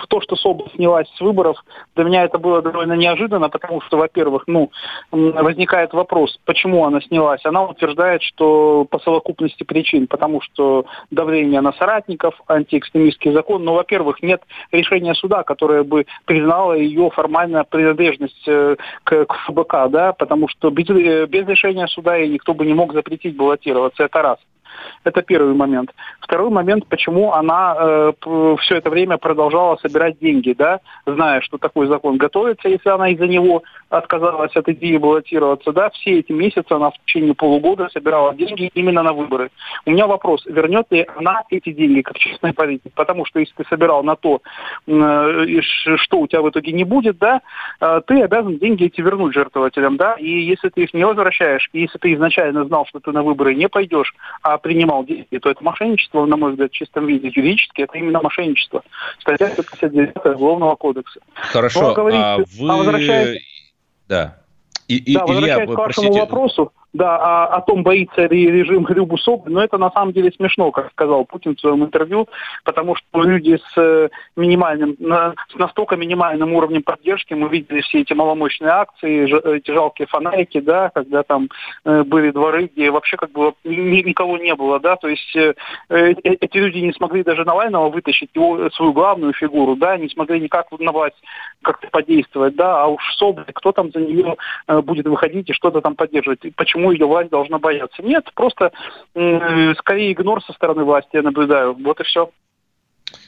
то, 0.09 0.21
что 0.21 0.37
Собол 0.37 0.69
снялась 0.75 1.09
с 1.17 1.21
выборов, 1.21 1.57
для 1.95 2.05
меня 2.05 2.25
это 2.25 2.39
было 2.39 2.63
довольно 2.63 2.95
неожиданно, 2.95 3.49
потому 3.49 3.81
что, 3.83 3.97
во-первых, 3.97 4.45
ну, 4.47 4.71
возникает 5.11 5.93
вопрос, 5.93 6.39
почему 6.45 6.85
она 6.85 7.01
снялась. 7.01 7.45
Она 7.45 7.65
утверждает, 7.65 8.23
что 8.23 8.87
по 8.91 8.99
совокупности 9.01 9.65
причин, 9.65 10.07
потому 10.07 10.41
что 10.41 10.87
давление 11.11 11.61
на 11.61 11.73
соратников, 11.73 12.35
антиэкстремистский 12.49 13.33
закон, 13.33 13.65
но, 13.65 13.75
во-первых, 13.75 14.23
нет 14.23 14.43
решения 14.73 15.15
суда, 15.15 15.43
которое 15.43 15.85
бы 15.85 16.07
признало 16.25 16.73
ее 16.73 17.11
формальную 17.11 17.65
принадлежность 17.65 18.49
э, 18.49 18.77
к, 19.05 19.27
к 19.27 19.35
ФБК, 19.47 19.89
да, 19.91 20.13
потому 20.13 20.49
что 20.49 20.71
без, 20.71 20.89
э, 20.91 21.27
без 21.27 21.47
решения 21.47 21.87
суда 21.87 22.17
ей 22.17 22.29
никто 22.29 22.55
бы 22.55 22.67
не 22.67 22.75
мог 22.75 22.93
запретить 22.93 23.37
баллотироваться, 23.37 24.05
это 24.05 24.23
раз. 24.23 24.39
Это 25.05 25.23
первый 25.23 25.55
момент. 25.55 25.95
Второй 26.21 26.51
момент, 26.51 26.87
почему 26.87 27.33
она 27.33 27.77
э, 27.79 28.13
все 28.61 28.77
это 28.77 28.91
время 28.91 29.19
продолжала 29.19 29.77
собирать 29.77 30.19
деньги, 30.19 30.53
да, 30.53 30.81
зная, 31.07 31.41
что 31.41 31.59
такой 31.59 31.87
закон 31.87 32.17
готовится, 32.17 32.69
если 32.69 32.91
она 32.91 33.09
из-за 33.11 33.27
него 33.27 33.63
отказалась 33.89 34.55
от 34.55 34.69
идеи 34.69 34.97
баллотироваться, 34.99 35.73
да, 35.73 35.91
все 35.91 36.19
эти 36.19 36.33
месяцы 36.33 36.71
она 36.73 36.91
в 36.91 36.99
течение 37.05 37.35
полугода 37.35 37.89
собирала 37.93 38.35
деньги 38.35 38.71
именно 38.75 39.03
на 39.03 39.13
выборы. 39.13 39.51
У 39.87 39.91
меня 39.91 40.07
вопрос, 40.07 40.45
вернет 40.47 40.87
ли 40.91 41.07
она 41.17 41.43
эти 41.51 41.73
деньги 41.73 42.03
как 42.03 42.19
честный 42.19 42.53
политик? 42.53 42.93
Потому 42.95 43.25
что 43.25 43.41
если 43.41 43.55
ты 43.55 43.65
собирал 43.69 44.03
на 44.03 44.17
то, 44.17 44.41
э, 44.87 45.61
что 45.97 46.19
у 46.21 46.27
тебя 46.27 46.43
в 46.43 46.51
итоге 46.51 46.73
не 46.73 46.85
будет, 46.85 47.19
да, 47.19 47.41
э, 47.81 48.01
ты 48.07 48.23
обязан 48.23 48.59
деньги 48.59 48.85
эти 48.85 49.01
вернуть 49.01 49.35
жертвователям, 49.35 49.97
да, 49.97 50.15
и 50.15 50.29
если 50.29 50.69
ты 50.69 50.83
их 50.83 50.95
не 50.95 51.05
возвращаешь, 51.05 51.69
и 51.73 51.81
если 51.83 51.99
ты 51.99 52.13
изначально 52.15 52.65
знал, 52.65 52.87
что 52.87 53.01
ты 53.01 53.13
на 53.13 53.23
выборы 53.23 53.55
не 53.55 53.69
пойдешь, 53.69 54.15
а 54.43 54.59
принимал 54.69 55.03
деньги, 55.03 55.39
то 55.39 55.51
это 55.51 55.65
мошенничество, 55.65 56.27
на 56.27 56.37
мой 56.37 56.51
взгляд, 56.51 56.71
в 56.71 56.75
чистом 56.75 57.07
виде. 57.07 57.29
Юридически 57.35 57.81
это 57.81 57.97
именно 57.97 58.21
мошенничество. 58.21 58.83
Статья 59.19 59.49
159 59.49 60.17
Уголовного 60.17 60.77
кодекса. 60.77 61.21
Хорошо, 61.35 61.95
ну, 61.97 62.09
а, 62.13 62.35
а 62.35 62.39
вы... 62.39 62.71
А 62.71 62.77
возвращаясь... 62.77 63.43
Да. 64.09 64.39
И, 64.87 64.97
и, 64.99 65.15
да, 65.15 65.25
возвращаясь 65.25 65.69
Илья, 65.69 65.75
к 65.75 65.79
вашему 65.79 65.85
простите... 65.85 66.21
вопросу, 66.21 66.73
да, 66.93 67.17
о, 67.17 67.57
о 67.57 67.61
том, 67.61 67.83
боится 67.83 68.27
ли 68.27 68.51
режим 68.51 68.87
Соболь, 69.19 69.53
но 69.53 69.63
это 69.63 69.79
на 69.79 69.91
самом 69.91 70.13
деле 70.13 70.33
смешно, 70.33 70.71
как 70.71 70.91
сказал 70.93 71.25
Путин 71.25 71.55
в 71.55 71.61
своем 71.61 71.85
интервью, 71.85 72.29
потому 72.65 72.97
что 72.97 73.23
люди 73.23 73.57
с 73.57 73.77
э, 73.77 74.09
минимальным, 74.37 74.97
с 74.99 75.55
настолько 75.55 75.97
минимальным 75.97 76.55
уровнем 76.55 76.83
поддержки, 76.83 77.35
мы 77.35 77.49
видели 77.49 77.81
все 77.81 78.01
эти 78.01 78.15
маломощные 78.15 78.71
акции, 78.71 79.57
эти 79.57 79.71
жалкие 79.71 80.07
фонарики, 80.07 80.61
да, 80.61 80.91
когда 80.95 81.23
там 81.23 81.49
э, 81.85 82.05
были 82.05 82.31
дворы, 82.31 82.71
где 82.73 82.91
вообще 82.91 83.17
как 83.17 83.33
бы 83.33 83.53
никого 83.65 84.39
не 84.39 84.55
было, 84.55 84.81
да, 84.81 84.97
то 84.97 85.09
есть 85.09 85.37
э, 85.37 85.55
эти 85.89 86.57
люди 86.57 86.79
не 86.79 86.93
смогли 86.93 87.23
даже 87.23 87.45
Навального 87.45 87.91
вытащить, 87.91 88.31
его, 88.35 88.71
свою 88.71 88.93
главную 88.93 89.35
фигуру, 89.35 89.77
да, 89.77 89.97
не 89.99 90.09
смогли 90.09 90.41
никак 90.41 90.67
на 90.79 90.93
как-то 91.63 91.89
подействовать, 91.91 92.57
да, 92.57 92.83
а 92.83 92.87
уж 92.87 93.03
Соболь, 93.17 93.45
кто 93.53 93.73
там 93.73 93.91
за 93.91 94.01
нее 94.01 94.37
будет 94.67 95.07
выходить 95.07 95.51
и 95.51 95.53
что-то 95.53 95.81
там 95.81 95.95
поддерживать. 95.95 96.41
Почему 96.57 96.78
почему 96.79 96.93
ее 96.93 97.07
власть 97.07 97.31
должна 97.31 97.59
бояться. 97.59 98.03
Нет, 98.03 98.31
просто 98.35 98.73
скорее 99.13 100.13
игнор 100.13 100.43
со 100.45 100.53
стороны 100.53 100.85
власти 100.85 101.11
я 101.15 101.23
наблюдаю. 101.23 101.75
Вот 101.75 102.01
и 102.01 102.05
все. 102.05 102.31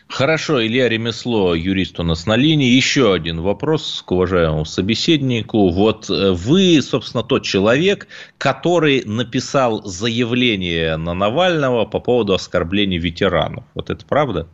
Хорошо, 0.08 0.64
Илья 0.64 0.88
Ремесло, 0.88 1.54
юрист 1.54 2.00
у 2.00 2.02
нас 2.02 2.26
на 2.26 2.36
линии. 2.36 2.66
Еще 2.66 3.14
один 3.14 3.40
вопрос 3.40 4.02
к 4.04 4.10
уважаемому 4.10 4.64
собеседнику. 4.64 5.70
Вот 5.70 6.10
э, 6.10 6.32
вы, 6.32 6.82
собственно, 6.82 7.22
тот 7.22 7.44
человек, 7.44 8.08
который 8.36 9.04
написал 9.06 9.82
заявление 9.84 10.96
на 10.96 11.14
Навального 11.14 11.86
по 11.86 12.00
поводу 12.00 12.34
оскорбления 12.34 12.98
ветеранов. 12.98 13.64
Вот 13.74 13.88
это 13.88 14.04
правда? 14.04 14.48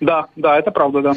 Да, 0.00 0.26
да, 0.34 0.58
это 0.58 0.72
правда, 0.72 1.02
да. 1.02 1.12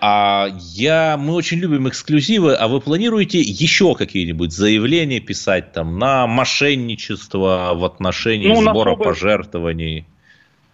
А 0.00 0.46
я, 0.74 1.16
мы 1.18 1.34
очень 1.34 1.58
любим 1.58 1.88
эксклюзивы, 1.88 2.54
а 2.54 2.68
вы 2.68 2.80
планируете 2.80 3.40
еще 3.40 3.96
какие-нибудь 3.96 4.52
заявления 4.52 5.18
писать 5.20 5.72
там 5.72 5.98
на 5.98 6.26
мошенничество 6.28 7.72
в 7.74 7.84
отношении 7.84 8.46
Ну, 8.46 8.62
сбора 8.62 8.92
особо- 8.92 9.04
пожертвований? 9.04 10.04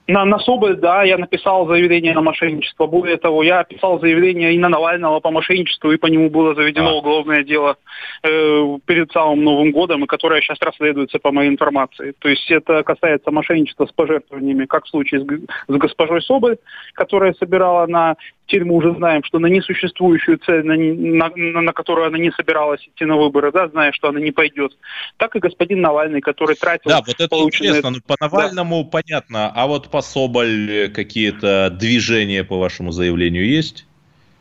На, 0.07 0.27
на 0.27 0.39
Соболь, 0.39 0.77
да, 0.77 1.03
я 1.03 1.17
написал 1.17 1.67
заявление 1.67 2.13
на 2.13 2.21
мошенничество. 2.21 2.87
Более 2.87 3.17
того, 3.17 3.43
я 3.43 3.65
писал 3.65 3.99
заявление 4.01 4.53
и 4.55 4.59
на 4.59 4.69
Навального 4.69 5.19
по 5.21 5.31
мошенничеству, 5.31 5.93
и 5.93 5.97
по 5.97 6.09
нему 6.09 6.29
было 6.29 6.55
заведено 6.55 6.91
А. 6.91 6.95
уголовное 6.97 7.43
дело 7.43 7.79
э, 8.23 8.79
перед 8.85 9.11
самым 9.13 9.43
Новым 9.45 9.73
годом, 9.73 10.05
и 10.05 10.07
которое 10.07 10.43
сейчас 10.43 10.59
расследуется 10.61 11.19
по 11.19 11.33
моей 11.33 11.49
информации. 11.49 12.13
То 12.19 12.29
есть 12.29 12.51
это 12.51 12.83
касается 12.83 13.31
мошенничества 13.31 13.87
с 13.87 13.93
пожертвованиями, 13.93 14.67
как 14.67 14.85
в 14.85 14.91
случае 14.91 15.23
с, 15.23 15.25
с 15.25 15.75
госпожой 15.75 16.21
Соболь, 16.21 16.59
которая 16.93 17.33
собирала 17.33 17.87
на 17.87 18.17
теперь 18.47 18.65
мы 18.65 18.75
уже 18.75 18.95
знаем, 18.95 19.23
что 19.25 19.39
на 19.39 19.47
несуществующую 19.47 20.39
цель, 20.39 20.65
на, 20.65 20.77
на- 20.77 21.63
на- 21.63 21.73
которую 21.73 22.07
она 22.09 22.19
не 22.19 22.31
собиралась 22.33 22.81
идти 22.87 23.05
на 23.05 23.17
выборы, 23.17 23.53
да, 23.53 23.69
зная, 23.69 23.93
что 23.93 24.09
она 24.09 24.21
не 24.21 24.31
пойдет, 24.31 24.77
так 25.17 25.35
и 25.37 25.39
господин 25.41 25.81
Навальный, 25.81 26.21
который 26.21 26.57
тратил 26.57 26.91
Да, 26.91 27.01
вот 27.07 27.15
это 27.19 27.29
полученные- 27.29 27.69
интересно. 27.71 27.91
Ну, 27.91 27.97
по 28.07 28.17
Навальному 28.21 28.85
понятно, 28.85 29.51
а 29.55 29.67
вот 29.67 29.91
по 29.91 30.01
Соболь 30.03 30.91
какие-то 30.95 31.71
движения 31.71 32.45
по 32.45 32.59
вашему 32.59 32.93
заявлению 32.93 33.47
есть? 33.47 33.87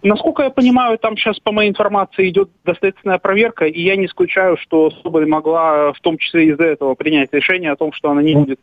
Насколько 0.04 0.44
я 0.44 0.50
понимаю, 0.50 0.98
там 0.98 1.16
сейчас, 1.16 1.40
по 1.40 1.54
моей 1.54 1.70
информации, 1.70 2.28
идет 2.28 2.50
доследственная 2.66 3.20
проверка, 3.20 3.66
и 3.66 3.82
я 3.82 3.96
не 3.96 4.08
исключаю, 4.08 4.58
что 4.58 4.92
Соболь 5.02 5.26
могла 5.26 5.94
в 5.94 6.00
том 6.02 6.18
числе 6.18 6.48
из-за 6.48 6.66
этого 6.66 6.94
принять 6.96 7.32
решение 7.32 7.72
о 7.72 7.78
том, 7.78 7.94
что 7.94 8.12
она 8.12 8.22
не 8.22 8.36
будет 8.36 8.60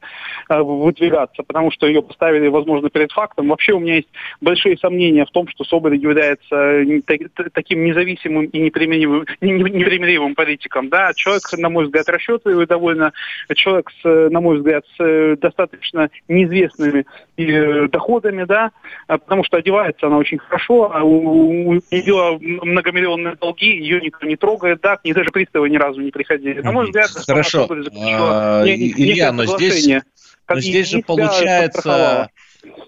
э, 0.51 0.61
выдвигаться, 0.61 1.43
потому 1.43 1.71
что 1.71 1.87
ее 1.87 2.03
поставили, 2.03 2.49
возможно, 2.49 2.91
перед 2.91 3.11
фактом. 3.13 3.49
Вообще 3.49 3.73
у 3.73 3.81
меня 3.81 3.97
есть 3.97 4.09
большие 4.43 4.77
сомнения 4.77 5.25
в 5.25 5.31
том, 5.31 5.49
что 5.49 5.65
Соболь 5.65 5.97
является 5.97 6.55
э, 6.55 7.01
та- 7.07 7.29
та- 7.35 7.51
таким 7.55 7.85
независимым 7.85 8.45
и 8.45 8.59
непримиримым, 8.61 9.25
не- 9.41 9.53
не- 9.53 9.71
непримиримым 9.71 10.35
политиком. 10.35 10.91
Да, 10.91 11.13
человек, 11.15 11.43
на 11.57 11.71
мой 11.71 11.87
взгляд, 11.87 12.07
расчетливый 12.11 12.67
довольно, 12.67 13.13
человек, 13.55 13.91
с, 14.03 14.07
э, 14.07 14.29
на 14.29 14.43
мой 14.43 14.59
взгляд, 14.59 14.85
с 14.95 15.03
э, 15.03 15.37
достаточно 15.41 16.11
неизвестными 16.29 17.07
э, 17.39 17.89
доходами, 17.89 18.45
да, 18.45 18.73
потому 19.07 19.43
что 19.45 19.57
одевается 19.57 20.07
она 20.07 20.19
очень 20.19 20.37
хорошо, 20.37 20.91
а 20.95 21.03
у, 21.03 21.30
у 21.31 21.75
нее 21.75 22.39
многомиллионные 22.65 23.37
долги, 23.37 23.67
ее 23.67 24.01
никто 24.01 24.27
не 24.27 24.37
трогает, 24.37 24.81
да, 24.81 24.97
к 24.97 25.05
ней 25.05 25.13
даже 25.13 25.31
приставы 25.31 25.71
ни 25.71 25.77
разу 25.77 26.01
не 26.01 26.11
приходили. 26.11 26.61
На 26.61 26.73
мой 26.73 26.87
взгляд, 26.87 27.11
Хорошо. 27.11 27.69
А, 27.71 28.65
не- 28.65 28.77
не- 28.77 28.93
Илья, 28.93 29.33
но 29.33 29.47
здесь, 29.47 29.89
но 30.49 30.61
здесь 30.61 30.89
же 30.89 31.03
получается... 31.03 32.29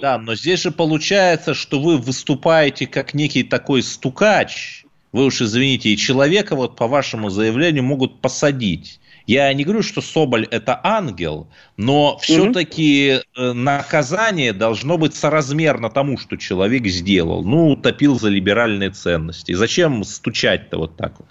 Да, 0.01 0.19
но 0.19 0.35
здесь 0.35 0.63
же 0.63 0.71
получается, 0.71 1.55
что 1.55 1.81
вы 1.81 1.97
выступаете 1.97 2.87
как 2.87 3.15
некий 3.15 3.43
такой 3.43 3.83
стукач. 3.83 4.85
Вы 5.13 5.25
уж 5.27 5.41
извините, 5.41 5.91
и 5.91 5.97
человека 5.97 6.57
вот 6.57 6.77
по 6.77 6.87
вашему 6.87 7.31
заявлению 7.31 7.83
могут 7.85 8.21
посадить. 8.21 9.01
Я 9.27 9.53
не 9.55 9.65
говорю, 9.65 9.83
что 9.83 10.01
Соболь 10.01 10.47
это 10.51 10.81
ангел, 10.83 11.49
но 11.77 12.19
все-таки 12.19 13.21
наказание 13.37 14.53
должно 14.53 14.99
быть 14.99 15.15
соразмерно 15.15 15.91
тому, 15.91 16.19
что 16.19 16.37
человек 16.37 16.87
сделал. 16.87 17.45
Ну, 17.45 17.77
топил 17.77 18.19
за 18.19 18.29
либеральные 18.29 18.91
ценности. 18.91 19.53
Зачем 19.53 20.05
стучать-то 20.05 20.79
вот 20.79 20.97
так 20.97 21.15
вот? 21.19 21.29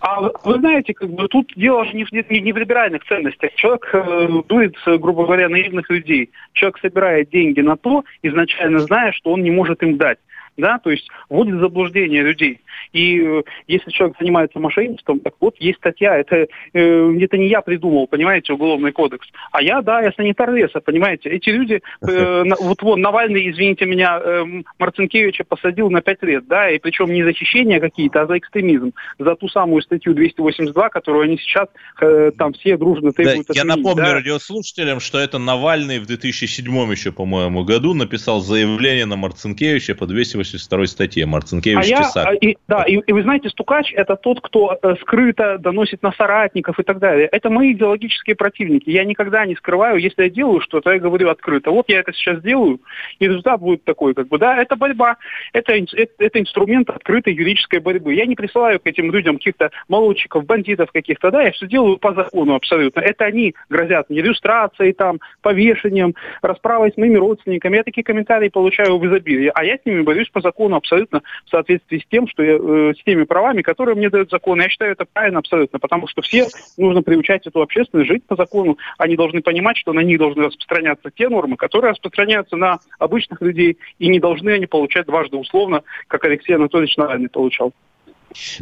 А 0.00 0.20
вы 0.20 0.58
знаете, 0.58 0.94
как 0.94 1.10
бы 1.10 1.26
тут 1.28 1.52
дело 1.56 1.84
же 1.84 1.94
не 1.94 2.04
в, 2.04 2.12
не, 2.12 2.40
не 2.40 2.52
в 2.52 2.56
либеральных 2.56 3.04
ценностях. 3.04 3.52
Человек 3.56 3.88
э, 3.92 4.28
дует, 4.48 4.76
э, 4.86 4.96
грубо 4.96 5.24
говоря, 5.24 5.48
наивных 5.48 5.90
людей. 5.90 6.30
Человек 6.52 6.78
собирает 6.78 7.30
деньги 7.30 7.60
на 7.60 7.76
то, 7.76 8.04
изначально 8.22 8.78
зная, 8.78 9.12
что 9.12 9.32
он 9.32 9.42
не 9.42 9.50
может 9.50 9.82
им 9.82 9.96
дать. 9.96 10.18
Да, 10.58 10.78
то 10.80 10.90
есть 10.90 11.08
вводит 11.28 11.54
в 11.54 11.60
заблуждение 11.60 12.22
людей. 12.22 12.60
И 12.92 13.20
э, 13.22 13.42
если 13.68 13.90
человек 13.90 14.16
занимается 14.18 14.58
мошенничеством, 14.58 15.20
так 15.20 15.34
вот, 15.40 15.54
есть 15.60 15.78
статья, 15.78 16.18
это, 16.18 16.48
э, 16.72 17.18
это 17.20 17.38
не 17.38 17.46
я 17.48 17.60
придумал, 17.62 18.08
понимаете, 18.08 18.52
уголовный 18.52 18.90
кодекс, 18.90 19.28
а 19.52 19.62
я, 19.62 19.82
да, 19.82 20.00
я 20.02 20.10
санитар 20.12 20.52
леса, 20.52 20.80
понимаете. 20.80 21.28
Эти 21.30 21.50
люди, 21.50 21.80
э, 22.02 22.42
на- 22.44 22.56
вот 22.56 22.82
вон, 22.82 23.00
Навальный, 23.00 23.48
извините 23.50 23.86
меня, 23.86 24.20
э, 24.22 24.44
Марцинкевича 24.80 25.44
посадил 25.44 25.90
на 25.90 26.02
5 26.02 26.22
лет, 26.24 26.48
да, 26.48 26.68
и 26.70 26.78
причем 26.78 27.12
не 27.12 27.22
за 27.22 27.32
хищения 27.32 27.78
какие-то, 27.78 28.22
а 28.22 28.26
за 28.26 28.36
экстремизм, 28.38 28.92
за 29.18 29.36
ту 29.36 29.48
самую 29.48 29.80
статью 29.82 30.12
282, 30.12 30.88
которую 30.88 31.22
они 31.22 31.38
сейчас 31.38 31.68
э, 32.00 32.32
там 32.36 32.52
все 32.54 32.76
дружно 32.76 33.10
Да, 33.10 33.22
требуют 33.22 33.46
я 33.54 33.62
отменить, 33.62 33.84
напомню 33.84 34.04
да. 34.06 34.14
радиослушателям, 34.14 34.98
что 34.98 35.18
это 35.18 35.38
Навальный 35.38 36.00
в 36.00 36.06
2007 36.06 36.90
еще, 36.90 37.12
по-моему, 37.12 37.62
году 37.64 37.94
написал 37.94 38.40
заявление 38.40 39.06
на 39.06 39.14
Марцинкевича 39.16 39.94
по 39.94 40.06
282 40.06 40.47
статье. 40.88 41.26
Марцинкевич 41.26 41.78
А 41.78 41.84
я, 41.84 41.98
Тесак. 41.98 42.26
а, 42.26 42.34
и, 42.34 42.56
да, 42.66 42.84
и, 42.84 42.94
и 42.94 43.12
вы 43.12 43.22
знаете, 43.22 43.48
стукач 43.50 43.92
это 43.94 44.16
тот, 44.16 44.40
кто 44.40 44.78
э, 44.80 44.94
скрыто 45.02 45.58
доносит 45.58 46.02
на 46.02 46.12
соратников 46.12 46.78
и 46.78 46.82
так 46.82 46.98
далее. 46.98 47.28
Это 47.30 47.50
мои 47.50 47.72
идеологические 47.72 48.36
противники. 48.36 48.90
Я 48.90 49.04
никогда 49.04 49.46
не 49.46 49.54
скрываю, 49.56 49.98
если 49.98 50.24
я 50.24 50.30
делаю 50.30 50.60
что-то, 50.60 50.92
я 50.92 50.98
говорю 50.98 51.28
открыто. 51.28 51.70
Вот 51.70 51.88
я 51.88 52.00
это 52.00 52.12
сейчас 52.12 52.40
делаю, 52.42 52.80
и 53.18 53.26
результат 53.26 53.60
будет 53.60 53.84
такой, 53.84 54.14
как 54.14 54.28
бы, 54.28 54.38
да, 54.38 54.56
это 54.56 54.76
борьба, 54.76 55.16
это, 55.52 55.72
это, 55.74 56.12
это 56.18 56.40
инструмент 56.40 56.90
открытой 56.90 57.34
юридической 57.34 57.80
борьбы. 57.80 58.14
Я 58.14 58.26
не 58.26 58.34
присылаю 58.34 58.80
к 58.80 58.86
этим 58.86 59.12
людям 59.12 59.36
каких-то 59.36 59.70
молодчиков, 59.88 60.44
бандитов 60.44 60.90
каких-то, 60.92 61.30
да, 61.30 61.42
я 61.42 61.52
все 61.52 61.66
делаю 61.66 61.98
по 61.98 62.14
закону 62.14 62.54
абсолютно. 62.54 63.00
Это 63.00 63.24
они 63.24 63.54
грозят 63.68 64.10
мне 64.10 64.20
иллюстрацией, 64.20 64.92
там, 64.92 65.20
повешением, 65.42 66.14
расправой 66.42 66.92
с 66.92 66.96
моими 66.96 67.16
родственниками. 67.16 67.76
Я 67.76 67.84
такие 67.84 68.04
комментарии 68.04 68.48
получаю 68.48 68.98
в 68.98 69.06
изобилии, 69.06 69.50
а 69.54 69.64
я 69.64 69.76
с 69.76 69.84
ними 69.84 70.02
борюсь 70.02 70.28
по 70.38 70.40
закону 70.40 70.76
абсолютно 70.76 71.22
в 71.46 71.50
соответствии 71.50 71.98
с 71.98 72.06
тем, 72.06 72.28
что 72.28 72.42
я, 72.42 72.56
э, 72.56 72.92
с 72.96 73.02
теми 73.02 73.24
правами, 73.24 73.62
которые 73.62 73.96
мне 73.96 74.08
дает 74.08 74.30
закон. 74.30 74.60
Я 74.60 74.68
считаю 74.68 74.92
это 74.92 75.04
правильно 75.04 75.40
абсолютно, 75.40 75.80
потому 75.80 76.06
что 76.06 76.22
все 76.22 76.46
нужно 76.76 77.02
приучать 77.02 77.46
эту 77.46 77.60
общественность 77.60 78.08
жить 78.08 78.24
по 78.24 78.36
закону. 78.36 78.78
Они 78.98 79.16
должны 79.16 79.42
понимать, 79.42 79.76
что 79.76 79.92
на 79.92 80.00
них 80.00 80.18
должны 80.18 80.44
распространяться 80.44 81.10
те 81.10 81.28
нормы, 81.28 81.56
которые 81.56 81.90
распространяются 81.90 82.56
на 82.56 82.78
обычных 83.00 83.42
людей, 83.42 83.78
и 83.98 84.08
не 84.08 84.20
должны 84.20 84.50
они 84.50 84.66
получать 84.66 85.06
дважды 85.06 85.36
условно, 85.36 85.82
как 86.06 86.24
Алексей 86.24 86.54
Анатольевич 86.54 86.96
Навальный 86.96 87.28
получал. 87.28 87.72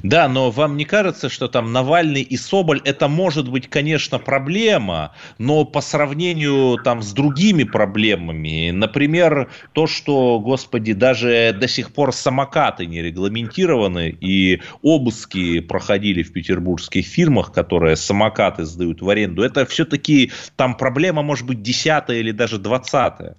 Да, 0.03 0.29
но 0.29 0.51
вам 0.51 0.77
не 0.77 0.85
кажется, 0.85 1.29
что 1.29 1.49
там 1.49 1.73
Навальный 1.73 2.23
и 2.23 2.37
Соболь 2.37 2.81
это 2.85 3.09
может 3.09 3.49
быть, 3.51 3.69
конечно, 3.69 4.19
проблема, 4.19 5.13
но 5.39 5.65
по 5.65 5.81
сравнению 5.81 6.79
там 6.79 7.03
с 7.03 7.13
другими 7.13 7.65
проблемами, 7.65 8.71
например, 8.71 9.51
то, 9.73 9.87
что, 9.87 10.41
господи, 10.41 10.93
даже 10.93 11.57
до 11.59 11.69
сих 11.69 11.93
пор 11.93 12.13
самокаты 12.13 12.87
не 12.87 13.03
регламентированы 13.03 14.17
и 14.21 14.61
обыски 14.83 15.61
проходили 15.61 16.23
в 16.23 16.33
петербургских 16.33 17.07
фирмах, 17.07 17.53
которые 17.53 17.97
самокаты 17.97 18.65
сдают 18.65 19.03
в 19.03 19.09
аренду, 19.09 19.43
это 19.43 19.67
все-таки 19.67 20.31
там 20.57 20.77
проблема 20.77 21.23
может 21.23 21.47
быть 21.47 21.63
десятая 21.63 22.19
или 22.19 22.31
даже 22.31 22.59
двадцатая. 22.59 23.37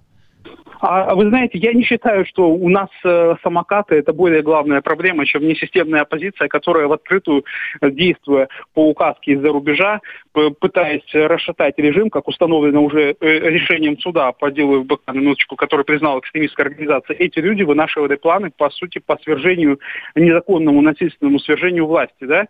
А 0.80 1.14
вы 1.14 1.28
знаете, 1.28 1.58
я 1.58 1.72
не 1.72 1.82
считаю, 1.82 2.24
что 2.24 2.50
у 2.50 2.68
нас 2.68 2.88
э, 3.04 3.34
самокаты 3.42 3.96
это 3.96 4.12
более 4.12 4.42
главная 4.42 4.80
проблема, 4.80 5.26
чем 5.26 5.46
несистемная 5.46 6.02
оппозиция, 6.02 6.48
которая 6.48 6.86
в 6.86 6.92
открытую, 6.92 7.44
действуя 7.82 8.48
по 8.74 8.88
указке 8.88 9.32
из-за 9.32 9.48
рубежа, 9.48 10.00
пытаясь 10.32 11.02
расшатать 11.12 11.78
режим, 11.78 12.10
как 12.10 12.28
установлено 12.28 12.84
уже 12.84 13.16
э, 13.20 13.38
решением 13.50 13.98
суда 13.98 14.32
по 14.32 14.50
делу 14.50 14.84
ФБК, 14.84 15.02
на 15.08 15.12
минуточку, 15.12 15.56
который 15.56 15.84
признал 15.84 16.20
экстремистской 16.20 16.66
организацией, 16.66 17.18
эти 17.18 17.40
люди 17.40 17.62
вынашивали 17.62 18.16
планы, 18.16 18.50
по 18.56 18.70
сути, 18.70 18.98
по 18.98 19.16
свержению, 19.18 19.80
незаконному, 20.14 20.80
насильственному 20.80 21.40
свержению 21.40 21.86
власти, 21.86 22.24
да? 22.24 22.46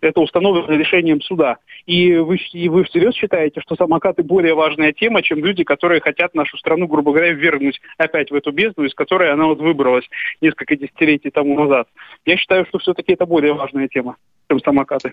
Это 0.00 0.20
установлено 0.20 0.76
решением 0.76 1.20
суда. 1.20 1.58
И 1.86 2.16
вы, 2.16 2.38
и 2.52 2.68
вы 2.68 2.84
всерьез 2.84 3.14
считаете, 3.14 3.60
что 3.60 3.76
самокаты 3.76 4.22
более 4.22 4.54
важная 4.54 4.92
тема, 4.92 5.22
чем 5.22 5.44
люди, 5.44 5.64
которые 5.64 6.00
хотят 6.00 6.34
нашу 6.34 6.56
страну, 6.58 6.86
грубо 6.86 7.12
говоря, 7.12 7.32
ввергнуть 7.32 7.80
опять 7.98 8.30
в 8.30 8.34
эту 8.34 8.52
бездну, 8.52 8.84
из 8.84 8.94
которой 8.94 9.32
она 9.32 9.46
вот 9.46 9.58
выбралась 9.58 10.04
несколько 10.40 10.76
десятилетий 10.76 11.30
тому 11.30 11.58
назад. 11.58 11.88
Я 12.24 12.36
считаю, 12.36 12.66
что 12.66 12.78
все-таки 12.78 13.12
это 13.12 13.26
более 13.26 13.54
важная 13.54 13.88
тема, 13.88 14.16
чем 14.48 14.60
самокаты. 14.60 15.12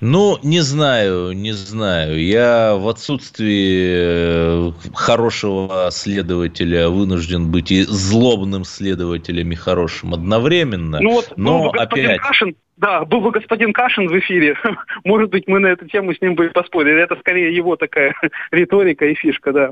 Ну, 0.00 0.38
не 0.42 0.60
знаю, 0.60 1.32
не 1.32 1.52
знаю. 1.52 2.22
Я 2.22 2.74
в 2.76 2.88
отсутствии 2.88 4.68
э, 4.68 4.72
хорошего 4.92 5.88
следователя 5.90 6.90
вынужден 6.90 7.50
быть 7.50 7.70
и 7.70 7.84
злобным 7.84 8.64
следователем, 8.64 9.52
и 9.52 9.54
хорошим 9.54 10.12
одновременно. 10.12 11.00
Ну 11.00 11.12
вот 11.12 11.32
Но 11.36 11.70
господин 11.70 12.10
опять, 12.10 12.20
Кашин, 12.20 12.54
да, 12.76 13.04
был 13.04 13.20
бы 13.20 13.30
господин 13.30 13.72
Кашин 13.72 14.08
в 14.08 14.18
эфире, 14.18 14.56
может 15.04 15.30
быть, 15.30 15.46
мы 15.46 15.60
на 15.60 15.68
эту 15.68 15.86
тему 15.86 16.12
с 16.12 16.20
ним 16.20 16.34
бы 16.34 16.46
и 16.46 16.50
поспорили. 16.50 17.02
Это 17.02 17.16
скорее 17.16 17.54
его 17.54 17.76
такая 17.76 18.14
риторика 18.50 19.06
и 19.06 19.14
фишка, 19.14 19.52
да. 19.52 19.70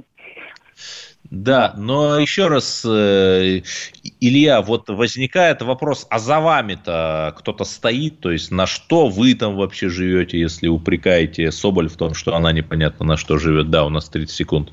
да, 1.30 1.74
но 1.76 2.18
еще 2.20 2.46
раз, 2.46 2.84
э, 2.84 3.62
Илья, 4.20 4.62
вот 4.62 4.88
возникает 4.88 5.62
вопрос, 5.62 6.06
а 6.10 6.18
за 6.18 6.40
вами-то 6.40 7.34
кто-то 7.38 7.64
стоит, 7.64 8.20
то 8.20 8.30
есть 8.30 8.52
на 8.52 8.66
что 8.66 9.08
вы 9.08 9.34
там 9.34 9.56
вообще 9.56 9.88
живете, 9.88 10.38
если 10.38 10.68
упрекаете 10.68 11.50
Соболь 11.50 11.88
в 11.88 11.96
том, 11.96 12.14
что 12.14 12.36
она 12.36 12.52
непонятно 12.52 13.04
на 13.04 13.16
что 13.16 13.36
живет? 13.36 13.70
Да, 13.70 13.84
у 13.84 13.88
нас 13.88 14.08
30 14.08 14.34
секунд. 14.34 14.72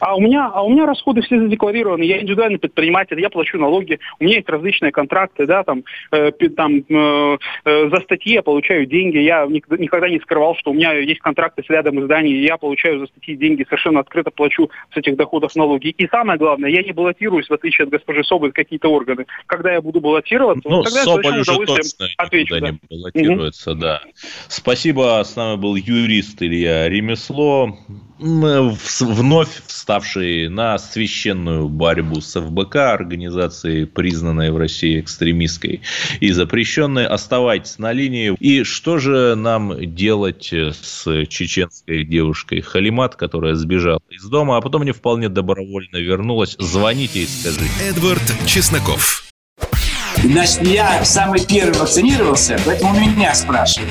А 0.00 0.16
у 0.16 0.20
меня, 0.20 0.50
а 0.52 0.62
у 0.62 0.70
меня 0.70 0.86
расходы 0.86 1.20
все 1.20 1.38
задекларированы. 1.38 2.02
Я 2.02 2.20
индивидуальный 2.20 2.58
предприниматель, 2.58 3.20
я 3.20 3.30
плачу 3.30 3.58
налоги. 3.58 4.00
У 4.18 4.24
меня 4.24 4.36
есть 4.36 4.48
различные 4.48 4.92
контракты, 4.92 5.46
да, 5.46 5.62
там, 5.62 5.84
э, 6.10 6.30
там 6.56 6.78
э, 6.88 7.38
э, 7.64 7.90
за 7.90 8.00
статьи 8.00 8.34
я 8.34 8.42
получаю 8.42 8.86
деньги. 8.86 9.18
Я 9.18 9.46
никогда, 9.46 10.08
не 10.08 10.18
скрывал, 10.20 10.56
что 10.56 10.70
у 10.70 10.74
меня 10.74 10.94
есть 10.94 11.20
контракты 11.20 11.62
с 11.62 11.70
рядом 11.70 12.00
изданий, 12.00 12.32
и 12.32 12.44
я 12.44 12.56
получаю 12.56 13.00
за 13.00 13.06
статьи 13.06 13.36
деньги, 13.36 13.64
совершенно 13.64 14.00
открыто 14.00 14.30
плачу 14.30 14.70
с 14.92 14.96
этих 14.96 15.16
доходов 15.16 15.54
налоги. 15.54 15.88
И 15.88 16.06
самое 16.08 16.38
главное, 16.38 16.70
я 16.70 16.82
не 16.82 16.92
баллотируюсь, 16.92 17.48
в 17.48 17.52
отличие 17.52 17.84
от 17.84 17.90
госпожи 17.90 18.24
Соболь, 18.24 18.52
какие-то 18.52 18.88
органы. 18.88 19.26
Когда 19.46 19.72
я 19.72 19.80
буду 19.80 20.00
баллотироваться, 20.00 20.68
ну, 20.68 20.82
тогда 20.82 21.04
Соболь 21.04 21.34
я 21.34 21.40
уже 21.40 21.66
точно 21.66 22.06
отвечу. 22.16 22.60
Да. 22.60 22.70
не 22.70 22.78
баллотируется, 22.88 23.72
угу. 23.72 23.80
да. 23.80 24.00
Спасибо, 24.48 25.22
с 25.24 25.36
нами 25.36 25.56
был 25.56 25.76
юрист 25.76 26.42
Илья 26.42 26.88
Ремесло 26.88 27.76
вновь 28.20 29.62
вставший 29.66 30.48
на 30.48 30.78
священную 30.78 31.68
борьбу 31.68 32.20
с 32.20 32.38
ФБК, 32.38 32.76
организацией, 32.76 33.86
признанной 33.86 34.50
в 34.50 34.56
России 34.56 35.00
экстремистской 35.00 35.80
и 36.20 36.32
запрещенной. 36.32 37.06
Оставайтесь 37.06 37.78
на 37.78 37.92
линии. 37.92 38.34
И 38.38 38.64
что 38.64 38.98
же 38.98 39.34
нам 39.34 39.94
делать 39.94 40.52
с 40.52 41.26
чеченской 41.26 42.04
девушкой 42.04 42.60
Халимат, 42.60 43.16
которая 43.16 43.54
сбежала 43.54 44.02
из 44.10 44.24
дома, 44.24 44.56
а 44.56 44.60
потом 44.60 44.84
не 44.84 44.92
вполне 44.92 45.28
добровольно 45.28 45.96
вернулась? 45.96 46.56
Звоните 46.58 47.22
и 47.22 47.26
скажите. 47.26 47.70
Эдвард 47.82 48.22
Чесноков. 48.46 49.24
Значит, 50.22 50.62
я 50.66 51.04
самый 51.04 51.44
первый 51.46 51.78
вакцинировался, 51.78 52.60
поэтому 52.66 53.00
меня 53.00 53.34
спрашивают. 53.34 53.90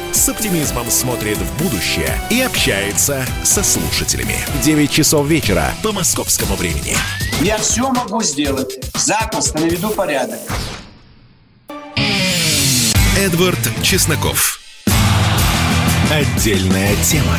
с 0.15 0.29
оптимизмом 0.29 0.89
смотрит 0.89 1.37
в 1.37 1.63
будущее 1.63 2.19
и 2.29 2.41
общается 2.41 3.25
со 3.43 3.63
слушателями. 3.63 4.37
9 4.63 4.91
часов 4.91 5.27
вечера 5.27 5.73
по 5.83 5.91
московскому 5.91 6.55
времени. 6.55 6.95
Я 7.41 7.57
все 7.57 7.89
могу 7.89 8.21
сделать. 8.21 8.79
Запросто 8.95 9.59
наведу 9.59 9.89
порядок. 9.89 10.39
Эдвард 13.17 13.59
Чесноков. 13.83 14.59
Отдельная 16.11 16.95
тема. 17.03 17.37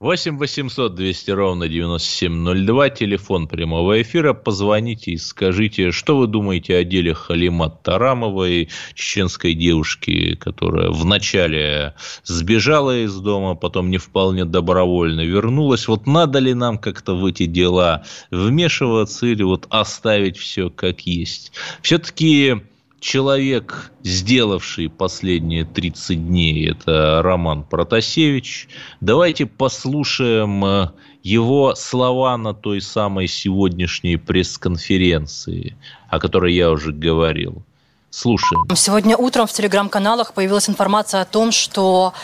8 0.00 0.38
800 0.38 0.94
200 0.94 1.30
ровно 1.32 1.68
9702, 1.68 2.90
телефон 2.90 3.48
прямого 3.48 4.00
эфира. 4.00 4.32
Позвоните 4.32 5.10
и 5.10 5.16
скажите, 5.16 5.90
что 5.90 6.16
вы 6.16 6.28
думаете 6.28 6.76
о 6.76 6.84
деле 6.84 7.14
Халимат 7.14 7.82
Тарамовой, 7.82 8.68
чеченской 8.94 9.54
девушки, 9.54 10.36
которая 10.36 10.90
вначале 10.90 11.96
сбежала 12.22 12.96
из 12.96 13.16
дома, 13.16 13.56
потом 13.56 13.90
не 13.90 13.98
вполне 13.98 14.44
добровольно 14.44 15.22
вернулась. 15.22 15.88
Вот 15.88 16.06
надо 16.06 16.38
ли 16.38 16.54
нам 16.54 16.78
как-то 16.78 17.16
в 17.16 17.26
эти 17.26 17.46
дела 17.46 18.04
вмешиваться 18.30 19.26
или 19.26 19.42
вот 19.42 19.66
оставить 19.68 20.38
все 20.38 20.70
как 20.70 21.00
есть? 21.00 21.50
Все-таки 21.82 22.62
человек, 23.00 23.92
сделавший 24.02 24.88
последние 24.88 25.64
30 25.64 26.26
дней, 26.26 26.70
это 26.70 27.20
Роман 27.22 27.62
Протасевич. 27.62 28.68
Давайте 29.00 29.46
послушаем 29.46 30.64
э, 30.64 30.90
его 31.22 31.74
слова 31.74 32.36
на 32.36 32.54
той 32.54 32.80
самой 32.80 33.28
сегодняшней 33.28 34.16
пресс-конференции, 34.16 35.76
о 36.08 36.18
которой 36.18 36.54
я 36.54 36.70
уже 36.70 36.92
говорил. 36.92 37.62
Слушаем. 38.10 38.64
Сегодня 38.74 39.16
утром 39.16 39.46
в 39.46 39.52
телеграм-каналах 39.52 40.32
появилась 40.32 40.68
информация 40.68 41.20
о 41.20 41.24
том, 41.26 41.52
что 41.52 42.14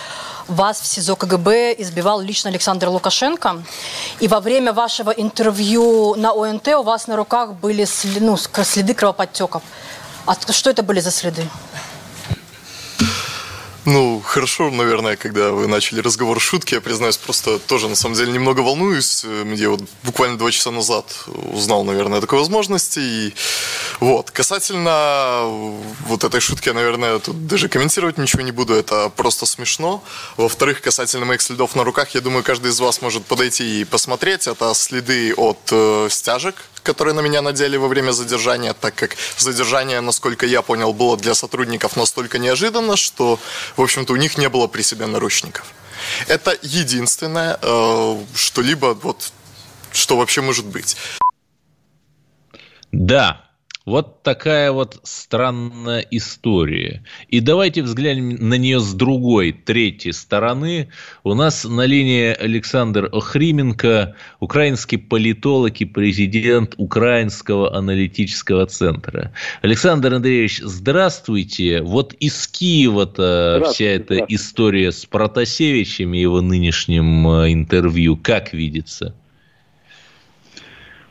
вас 0.48 0.80
в 0.80 0.86
СИЗО 0.86 1.14
КГБ 1.14 1.74
избивал 1.78 2.20
лично 2.22 2.48
Александр 2.48 2.88
Лукашенко. 2.88 3.62
И 4.20 4.28
во 4.28 4.40
время 4.40 4.72
вашего 4.72 5.10
интервью 5.10 6.14
на 6.14 6.32
ОНТ 6.32 6.68
у 6.68 6.82
вас 6.82 7.06
на 7.06 7.16
руках 7.16 7.54
были 7.54 7.86
ну, 8.20 8.36
следы 8.36 8.94
кровоподтеков. 8.94 9.62
А 10.26 10.52
что 10.52 10.70
это 10.70 10.82
были 10.82 11.00
за 11.00 11.10
следы? 11.10 11.48
Ну, 13.84 14.22
хорошо, 14.24 14.70
наверное, 14.70 15.16
когда 15.16 15.50
вы 15.50 15.66
начали 15.66 16.00
разговор 16.00 16.40
шутки, 16.40 16.72
я 16.72 16.80
признаюсь, 16.80 17.18
просто 17.18 17.58
тоже 17.58 17.86
на 17.86 17.96
самом 17.96 18.16
деле 18.16 18.32
немного 18.32 18.60
волнуюсь. 18.60 19.24
Я 19.24 19.68
вот 19.68 19.82
буквально 20.02 20.38
два 20.38 20.50
часа 20.50 20.70
назад 20.70 21.04
узнал, 21.26 21.84
наверное, 21.84 22.18
о 22.18 22.20
такой 22.22 22.38
возможности. 22.38 22.98
И 22.98 23.34
вот, 24.00 24.30
касательно 24.30 25.42
вот 26.06 26.24
этой 26.24 26.40
шутки, 26.40 26.68
я, 26.68 26.74
наверное, 26.74 27.18
тут 27.18 27.46
даже 27.46 27.68
комментировать 27.68 28.16
ничего 28.16 28.40
не 28.40 28.52
буду, 28.52 28.72
это 28.72 29.10
просто 29.10 29.44
смешно. 29.44 30.02
Во-вторых, 30.38 30.80
касательно 30.80 31.26
моих 31.26 31.42
следов 31.42 31.74
на 31.76 31.84
руках, 31.84 32.14
я 32.14 32.22
думаю, 32.22 32.42
каждый 32.42 32.70
из 32.70 32.80
вас 32.80 33.02
может 33.02 33.26
подойти 33.26 33.82
и 33.82 33.84
посмотреть. 33.84 34.46
Это 34.46 34.72
следы 34.72 35.34
от 35.34 35.58
э, 35.72 36.08
стяжек, 36.10 36.54
которые 36.84 37.14
на 37.14 37.20
меня 37.20 37.42
надели 37.42 37.76
во 37.76 37.88
время 37.88 38.12
задержания, 38.12 38.74
так 38.74 38.94
как 38.94 39.16
задержание, 39.36 40.00
насколько 40.00 40.46
я 40.46 40.62
понял, 40.62 40.92
было 40.92 41.16
для 41.16 41.34
сотрудников 41.34 41.96
настолько 41.96 42.38
неожиданно, 42.38 42.96
что, 42.96 43.40
в 43.76 43.82
общем-то, 43.82 44.12
у 44.12 44.16
них 44.16 44.38
не 44.38 44.48
было 44.48 44.68
при 44.68 44.82
себе 44.82 45.06
наручников. 45.06 45.66
Это 46.28 46.56
единственное, 46.62 47.58
э, 47.60 48.24
что-либо 48.34 48.94
вот, 49.02 49.32
что 49.92 50.16
вообще 50.16 50.42
может 50.42 50.66
быть. 50.66 50.96
Да, 52.92 53.44
вот 53.84 54.22
такая 54.22 54.72
вот 54.72 54.98
странная 55.02 56.00
история. 56.10 57.02
И 57.28 57.40
давайте 57.40 57.82
взглянем 57.82 58.48
на 58.48 58.54
нее 58.54 58.80
с 58.80 58.94
другой, 58.94 59.52
третьей 59.52 60.12
стороны. 60.12 60.88
У 61.22 61.34
нас 61.34 61.64
на 61.64 61.84
линии 61.84 62.34
Александр 62.34 63.10
Охрименко, 63.12 64.16
украинский 64.40 64.96
политолог 64.96 65.80
и 65.80 65.84
президент 65.84 66.74
Украинского 66.78 67.76
аналитического 67.76 68.66
центра. 68.66 69.32
Александр 69.60 70.14
Андреевич, 70.14 70.60
здравствуйте. 70.62 71.82
Вот 71.82 72.14
из 72.14 72.46
Киева-то 72.48 73.64
вся 73.66 73.84
эта 73.84 74.24
история 74.28 74.92
с 74.92 75.04
Протасевичем 75.04 76.14
и 76.14 76.20
его 76.20 76.40
нынешним 76.40 77.28
э, 77.28 77.52
интервью 77.52 78.16
как 78.16 78.54
видится? 78.54 79.14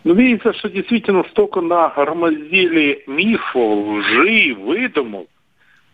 Ну, 0.04 0.16
видится, 0.16 0.54
что 0.54 0.70
действительно 0.70 1.24
столько 1.30 1.62
нагромоздили 1.62 3.04
мифов, 3.08 3.56
лжи, 3.56 4.54
выдумок. 4.54 5.28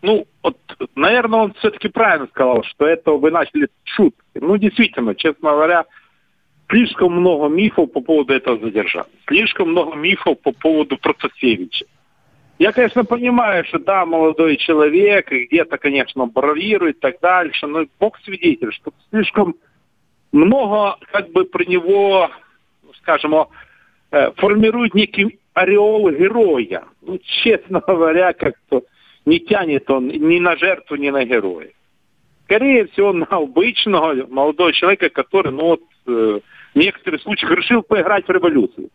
Ну, 0.02 0.26
вот, 0.42 0.56
наверное, 0.96 1.40
он 1.40 1.52
все-таки 1.54 1.88
правильно 1.88 2.26
сказал, 2.28 2.64
что 2.64 2.86
это 2.86 3.12
вы 3.12 3.30
начали 3.30 3.68
шутки. 3.84 4.18
Ну, 4.34 4.56
действительно, 4.56 5.14
честно 5.14 5.50
говоря, 5.50 5.84
слишком 6.68 7.12
много 7.12 7.48
мифов 7.48 7.92
по 7.92 8.00
поводу 8.00 8.32
этого 8.32 8.58
задержания. 8.58 9.10
Слишком 9.28 9.70
много 9.70 9.94
мифов 9.94 10.40
по 10.40 10.52
поводу 10.52 10.96
Процесевича. 10.96 11.84
Я, 12.58 12.72
конечно, 12.72 13.04
понимаю, 13.04 13.64
что 13.64 13.78
да, 13.78 14.04
молодой 14.04 14.56
человек, 14.56 15.30
и 15.32 15.46
где-то, 15.46 15.78
конечно, 15.78 16.26
бравирует 16.26 16.96
и 16.96 17.00
так 17.00 17.20
дальше, 17.20 17.66
но 17.66 17.86
Бог 17.98 18.18
свидетель, 18.20 18.72
что 18.72 18.92
слишком 19.10 19.54
много 20.32 20.98
как 21.10 21.30
бы 21.30 21.44
про 21.44 21.64
него, 21.64 22.30
скажем, 22.98 23.34
формирует 24.36 24.94
некий 24.94 25.38
ореол 25.54 26.10
героя. 26.10 26.84
Ну, 27.02 27.18
честно 27.18 27.80
говоря, 27.86 28.32
как-то 28.32 28.82
не 29.26 29.40
тянет 29.40 29.90
он 29.90 30.08
ни 30.08 30.38
на 30.38 30.56
жертву, 30.56 30.96
ни 30.96 31.10
на 31.10 31.24
героя. 31.24 31.70
Скорее 32.44 32.86
всего, 32.88 33.12
на 33.12 33.26
обычного 33.26 34.26
молодого 34.28 34.72
человека, 34.72 35.08
который, 35.08 35.52
ну 35.52 35.62
вот, 35.62 35.82
э, 36.06 36.40
в 36.74 36.78
некоторых 36.78 37.22
случаях 37.22 37.52
решил 37.52 37.82
поиграть 37.82 38.26
в 38.26 38.30
революцию. 38.30 38.88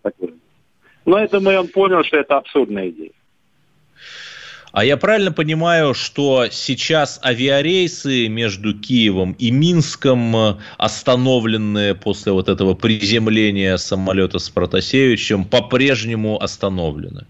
Но 1.06 1.20
я 1.20 1.28
думаю, 1.28 1.62
он 1.62 1.68
понял, 1.68 2.04
что 2.04 2.18
это 2.18 2.38
абсурдная 2.38 2.90
идея. 2.90 3.05
А 4.76 4.84
я 4.84 4.98
правильно 4.98 5.32
понимаю, 5.32 5.94
что 5.94 6.48
сейчас 6.52 7.22
авиарейсы 7.24 8.28
между 8.28 8.78
Киевом 8.78 9.34
и 9.40 9.50
Минском 9.50 10.36
э, 10.36 10.56
остановленные 10.78 11.96
после 11.96 12.34
вот 12.34 12.50
этого 12.50 12.74
приземления 12.74 13.78
самолета 13.78 14.38
с 14.38 14.50
Протасевичем 14.50 15.46
по-прежнему 15.46 16.38
остановлены? 16.42 17.26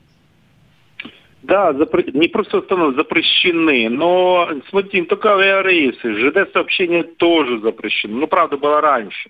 Да, 1.44 1.72
запр... 1.74 2.04
не 2.16 2.30
просто 2.30 2.58
остановлены, 2.58 2.98
запрещены. 2.98 3.90
Но, 3.90 4.50
смотрите, 4.72 5.02
не 5.02 5.06
только 5.06 5.36
авиарейсы, 5.36 6.16
ЖД-сообщения 6.16 7.04
тоже 7.04 7.60
запрещены. 7.60 8.16
Ну, 8.16 8.26
правда, 8.26 8.58
было 8.58 8.82
раньше. 8.82 9.30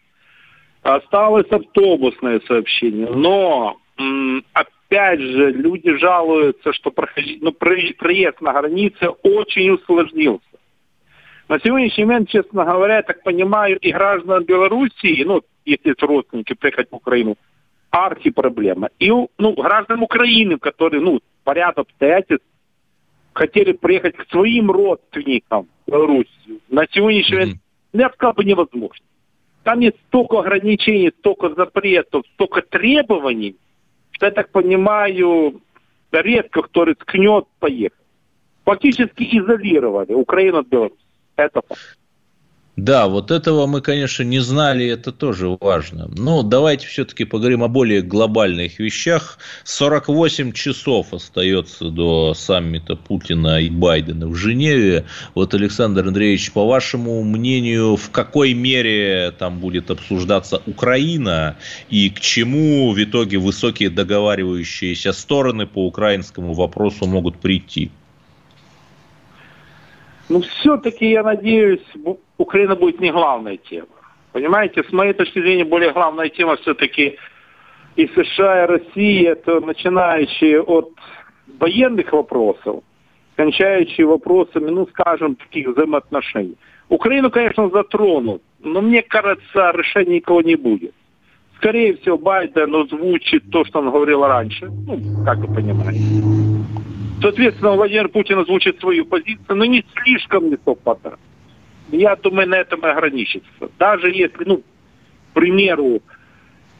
Осталось 0.83 1.47
автобусное 1.51 2.39
сообщение. 2.47 3.09
Но, 3.09 3.75
опять 4.95 5.19
же, 5.19 5.51
люди 5.51 5.97
жалуются, 5.97 6.73
что 6.73 6.91
проходить, 6.91 7.41
ну, 7.41 7.51
проезд 7.51 8.41
на 8.41 8.53
границе 8.53 9.09
очень 9.23 9.71
усложнился. 9.71 10.45
На 11.47 11.59
сегодняшний 11.59 12.05
момент, 12.05 12.29
честно 12.29 12.65
говоря, 12.65 12.97
я 12.97 13.03
так 13.03 13.23
понимаю, 13.23 13.77
и 13.77 13.91
граждан 13.91 14.45
Белоруссии, 14.45 15.23
ну, 15.23 15.41
если 15.65 15.91
это 15.91 16.07
родственники 16.07 16.53
приехать 16.53 16.89
в 16.91 16.95
Украину, 16.95 17.35
архи 17.91 18.31
проблема. 18.31 18.89
И 18.99 19.09
ну, 19.09 19.53
граждан 19.53 20.01
Украины, 20.01 20.57
которые, 20.57 21.01
ну, 21.01 21.19
по 21.43 21.51
ряду 21.51 21.81
обстоятельств 21.81 22.47
хотели 23.33 23.73
приехать 23.73 24.15
к 24.15 24.29
своим 24.29 24.71
родственникам 24.71 25.67
в 25.85 25.91
Белоруссию, 25.91 26.61
на 26.69 26.87
сегодняшний 26.89 27.35
момент, 27.35 27.55
mm-hmm. 27.93 27.99
я 27.99 28.07
бы 28.09 28.13
сказал, 28.15 28.33
бы 28.33 28.43
невозможно. 28.43 29.05
Там 29.63 29.79
есть 29.79 29.97
столько 30.07 30.39
ограничений, 30.39 31.11
столько 31.19 31.49
запретов, 31.53 32.23
столько 32.33 32.61
требований, 32.61 33.55
что, 34.15 34.27
я 34.27 34.31
так 34.31 34.49
понимаю, 34.49 35.61
редко 36.11 36.61
кто 36.61 36.85
рискнет 36.85 37.45
поехать. 37.59 37.99
Фактически 38.63 39.23
изолировали 39.37 40.13
Украину 40.13 40.59
от 40.59 40.67
Беларуси. 40.67 40.95
Это 41.35 41.61
факт. 41.61 41.97
Да, 42.75 43.07
вот 43.07 43.31
этого 43.31 43.67
мы, 43.67 43.79
конечно, 43.79 44.23
не 44.23 44.39
знали, 44.39 44.85
это 44.85 45.13
тоже 45.13 45.47
важно. 45.61 46.09
Но 46.17 46.43
давайте 46.43 46.87
все-таки 46.87 47.23
поговорим 47.23 47.63
о 47.63 47.69
более 47.69 48.01
глобальных 48.01 48.79
вещах. 48.79 49.37
48 49.63 50.51
часов 50.51 51.13
остается 51.13 51.89
до 51.89 52.33
саммита 52.33 52.97
Путина 52.97 53.61
и 53.61 53.69
Байдена 53.69 54.27
в 54.27 54.35
Женеве. 54.35 55.05
Вот, 55.35 55.53
Александр 55.53 56.05
Андреевич, 56.07 56.51
по 56.51 56.67
вашему 56.67 57.23
мнению, 57.23 57.95
в 57.95 58.11
какой 58.11 58.53
мере 58.53 59.31
там 59.31 59.59
будет 59.59 59.89
обсуждаться 59.89 60.61
Украина 60.65 61.55
и 61.89 62.09
к 62.09 62.19
чему 62.19 62.91
в 62.91 63.01
итоге 63.01 63.37
высокие 63.37 63.89
договаривающиеся 63.89 65.13
стороны 65.13 65.65
по 65.65 65.85
украинскому 65.87 66.53
вопросу 66.53 67.05
могут 67.05 67.37
прийти? 67.37 67.89
Ну, 70.29 70.41
все-таки, 70.41 71.11
я 71.11 71.23
надеюсь, 71.23 71.85
Украина 72.37 72.75
будет 72.75 72.99
не 72.99 73.11
главная 73.11 73.57
тема. 73.57 73.87
Понимаете, 74.31 74.83
с 74.83 74.91
моей 74.91 75.13
точки 75.13 75.39
зрения, 75.39 75.65
более 75.65 75.93
главная 75.93 76.29
тема 76.29 76.57
все-таки 76.57 77.17
и 77.95 78.07
США, 78.07 78.63
и 78.63 78.67
Россия, 78.67 79.31
это 79.31 79.61
начинающие 79.61 80.61
от 80.61 80.91
военных 81.59 82.11
вопросов, 82.11 82.83
кончающие 83.35 84.05
вопросами, 84.05 84.69
ну, 84.69 84.87
скажем, 84.87 85.35
таких 85.35 85.69
взаимоотношений. 85.69 86.57
Украину, 86.89 87.31
конечно, 87.31 87.69
затронут, 87.69 88.41
но 88.59 88.81
мне 88.81 89.01
кажется, 89.01 89.71
решения 89.73 90.15
никого 90.15 90.41
не 90.41 90.55
будет. 90.55 90.93
Скорее 91.57 91.95
всего, 91.97 92.17
Байден 92.17 92.75
озвучит 92.75 93.49
то, 93.49 93.63
что 93.63 93.79
он 93.79 93.89
говорил 93.89 94.25
раньше, 94.25 94.65
ну, 94.85 95.23
как 95.23 95.37
вы 95.37 95.55
понимаете. 95.55 96.01
Соответственно, 97.21 97.71
Владимир 97.71 98.09
Путин 98.09 98.39
озвучит 98.39 98.79
свою 98.79 99.05
позицию, 99.05 99.55
но 99.55 99.65
не 99.65 99.85
слишком 99.95 100.49
не 100.49 100.57
совпадает. 100.63 101.19
Я 101.91 102.15
думаю, 102.15 102.49
на 102.49 102.55
этом 102.55 102.81
и 102.81 102.87
ограничится. 102.87 103.69
Даже 103.77 104.09
если, 104.11 104.43
ну, 104.45 104.57
к 104.57 104.63
примеру, 105.33 106.01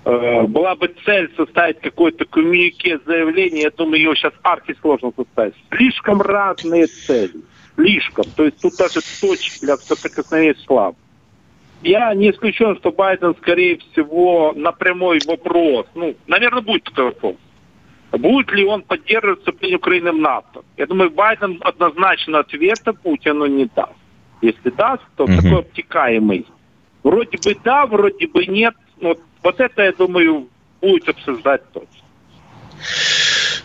э, 0.03 0.41
была 0.43 0.75
бы 0.75 0.93
цель 1.05 1.31
составить 1.37 1.79
какой-то 1.79 2.25
коммюнике 2.25 2.99
заявление, 3.05 3.63
я 3.63 3.71
думаю, 3.71 4.01
ее 4.01 4.15
сейчас 4.15 4.33
арки 4.43 4.75
сложно 4.81 5.11
составить. 5.15 5.55
Слишком 5.75 6.21
разные 6.21 6.87
цели. 6.87 7.41
Слишком. 7.75 8.25
То 8.35 8.45
есть 8.45 8.61
тут 8.61 8.73
даже 8.77 8.99
точки 9.21 9.65
для 9.65 9.77
соприкосновения 9.77 10.55
слаб. 10.65 10.95
Я 11.83 12.13
не 12.15 12.31
исключен, 12.31 12.75
что 12.77 12.91
Байден, 12.91 13.35
скорее 13.35 13.77
всего, 13.77 14.53
на 14.55 14.71
прямой 14.71 15.19
вопрос, 15.27 15.85
ну, 15.93 16.15
наверное, 16.25 16.61
будет 16.61 16.83
такой 16.85 17.05
вопрос, 17.05 17.35
Будет 18.17 18.51
ли 18.51 18.63
он 18.65 18.81
поддерживать 18.81 19.39
вступление 19.39 19.77
Украины 19.77 20.11
в 20.11 20.17
НАТО? 20.17 20.63
Я 20.77 20.85
думаю, 20.85 21.11
Байден 21.11 21.59
однозначно 21.61 22.39
ответа 22.39 22.93
Путину 22.93 23.45
не 23.45 23.65
даст. 23.75 23.93
Если 24.41 24.69
даст, 24.69 25.03
то 25.15 25.23
угу. 25.23 25.35
такой 25.35 25.59
обтекаемый. 25.59 26.45
Вроде 27.03 27.37
бы 27.37 27.55
да, 27.63 27.85
вроде 27.85 28.27
бы 28.27 28.45
нет. 28.45 28.75
Вот, 29.01 29.19
вот 29.43 29.59
это, 29.59 29.83
я 29.83 29.91
думаю, 29.91 30.47
будет 30.81 31.09
обсуждать 31.09 31.61
точно. 31.71 31.89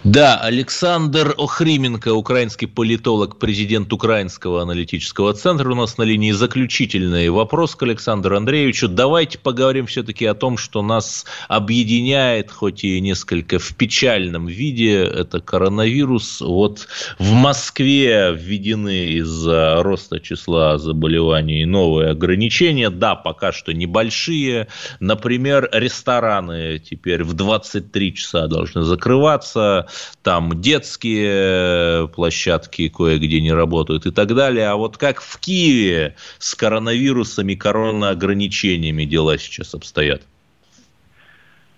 Да, 0.03 0.39
Александр 0.39 1.35
Охрименко, 1.37 2.15
украинский 2.15 2.67
политолог, 2.67 3.39
президент 3.39 3.93
Украинского 3.93 4.63
аналитического 4.63 5.35
центра. 5.35 5.71
У 5.71 5.75
нас 5.75 5.99
на 5.99 6.05
линии 6.05 6.33
заключительный 6.33 7.29
вопрос 7.29 7.75
к 7.75 7.83
Александру 7.83 8.35
Андреевичу. 8.35 8.89
Давайте 8.89 9.37
поговорим 9.37 9.85
все-таки 9.85 10.25
о 10.25 10.33
том, 10.33 10.57
что 10.57 10.81
нас 10.81 11.27
объединяет, 11.49 12.51
хоть 12.51 12.83
и 12.83 12.99
несколько 13.03 13.59
в 13.59 13.75
печальном 13.77 14.47
виде, 14.47 15.03
это 15.03 15.41
коронавирус. 15.41 16.41
Вот 16.41 16.89
в 17.19 17.33
Москве 17.33 18.35
введены 18.35 19.09
из-за 19.19 19.83
роста 19.83 20.19
числа 20.19 20.79
заболеваний 20.79 21.67
новые 21.67 22.13
ограничения. 22.13 22.89
Да, 22.89 23.17
пока 23.17 23.53
что 23.53 23.75
небольшие. 23.75 24.69
Например, 24.99 25.69
рестораны 25.71 26.79
теперь 26.79 27.23
в 27.23 27.35
23 27.35 28.15
часа 28.15 28.47
должны 28.47 28.81
закрываться 28.81 29.89
там 30.23 30.61
детские 30.61 32.09
площадки 32.09 32.89
кое-где 32.89 33.41
не 33.41 33.53
работают 33.53 34.07
и 34.07 34.11
так 34.11 34.35
далее. 34.35 34.69
А 34.69 34.77
вот 34.77 34.97
как 34.97 35.21
в 35.21 35.39
Киеве 35.39 36.17
с 36.39 36.55
коронавирусами, 36.55 37.55
коронаограничениями 37.55 39.05
дела 39.05 39.39
сейчас 39.39 39.75
обстоят? 39.75 40.23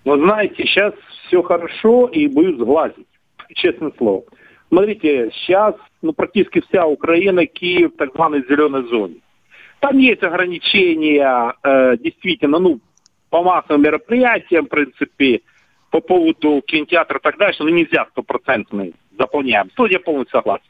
Вот 0.05 0.19
знаете, 0.19 0.63
сейчас 0.65 0.93
все 1.27 1.41
хорошо 1.41 2.07
и 2.07 2.27
боюсь 2.27 2.59
сглазить, 2.59 3.07
честное 3.55 3.91
слово. 3.97 4.23
Смотрите, 4.69 5.31
сейчас 5.33 5.75
ну, 6.01 6.13
практически 6.13 6.61
вся 6.67 6.85
Украина, 6.85 7.45
Киев 7.45 7.91
так 7.97 8.13
званой 8.13 8.43
зеленой 8.47 8.87
зоне. 8.89 9.15
Там 9.79 9.97
есть 9.97 10.23
ограничения, 10.23 11.53
э, 11.63 11.97
действительно, 11.97 12.59
ну, 12.59 12.79
по 13.29 13.43
массовым 13.43 13.81
мероприятиям, 13.81 14.65
в 14.65 14.69
принципе, 14.69 15.41
по 15.93 16.01
поводу 16.01 16.63
кинотеатра 16.65 17.19
и 17.19 17.21
так 17.21 17.37
дальше, 17.37 17.61
ну 17.61 17.69
нельзя 17.69 18.07
стопроцентный 18.09 18.95
заполняем. 19.15 19.69
Тут 19.75 19.91
я 19.91 19.99
полностью 19.99 20.39
согласен. 20.39 20.65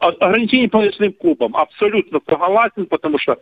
Ограничения 0.00 0.68
по 0.68 0.82
ночным 0.82 1.12
клубам 1.12 1.56
абсолютно 1.56 2.20
согласен, 2.28 2.86
потому 2.86 3.20
что 3.20 3.38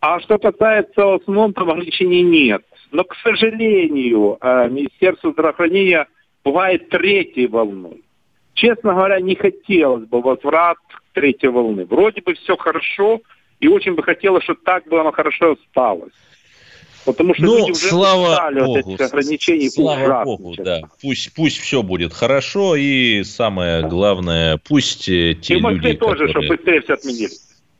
а 0.00 0.20
что 0.20 0.38
касается 0.38 1.04
в 1.04 1.14
основном, 1.14 1.54
там 1.54 1.70
ограничений 1.70 2.22
нет. 2.22 2.62
Но, 2.92 3.02
к 3.02 3.16
сожалению, 3.16 4.38
э, 4.40 4.68
Министерство 4.68 5.32
здравоохранения 5.32 6.06
бывает 6.44 6.88
третьей 6.88 7.48
волной. 7.48 8.04
Честно 8.54 8.94
говоря, 8.94 9.18
не 9.18 9.34
хотелось 9.34 10.06
бы 10.06 10.22
возврат 10.22 10.78
к 10.86 11.14
третьей 11.14 11.48
волны. 11.48 11.84
Вроде 11.84 12.22
бы 12.22 12.34
все 12.34 12.56
хорошо, 12.56 13.20
и 13.58 13.66
очень 13.66 13.96
бы 13.96 14.04
хотелось, 14.04 14.44
чтобы 14.44 14.60
так 14.64 14.86
бы 14.86 15.00
оно 15.00 15.10
хорошо 15.10 15.56
осталось. 15.56 16.14
Потому 17.04 17.34
что 17.34 17.44
ну, 17.44 17.58
люди 17.58 17.70
уже 17.72 17.88
слава 17.88 18.50
Богу, 18.52 18.66
вот 18.66 18.86
этих 18.86 19.00
ограничений. 19.00 19.70
Слава 19.70 20.04
ужасно, 20.04 20.24
Богу, 20.24 20.50
честно. 20.50 20.64
да. 20.64 20.80
Пусть, 21.00 21.32
пусть 21.34 21.58
все 21.58 21.82
будет 21.82 22.12
хорошо, 22.12 22.76
и 22.76 23.22
самое 23.24 23.88
главное, 23.88 24.58
пусть 24.58 25.06
те 25.06 25.32
и 25.32 25.54
люди, 25.54 25.94
тоже, 25.94 26.26
которые... 26.26 26.28
чтобы 26.30 26.48
быстрее 26.48 26.80
все 26.82 26.92
отменили. 26.94 27.30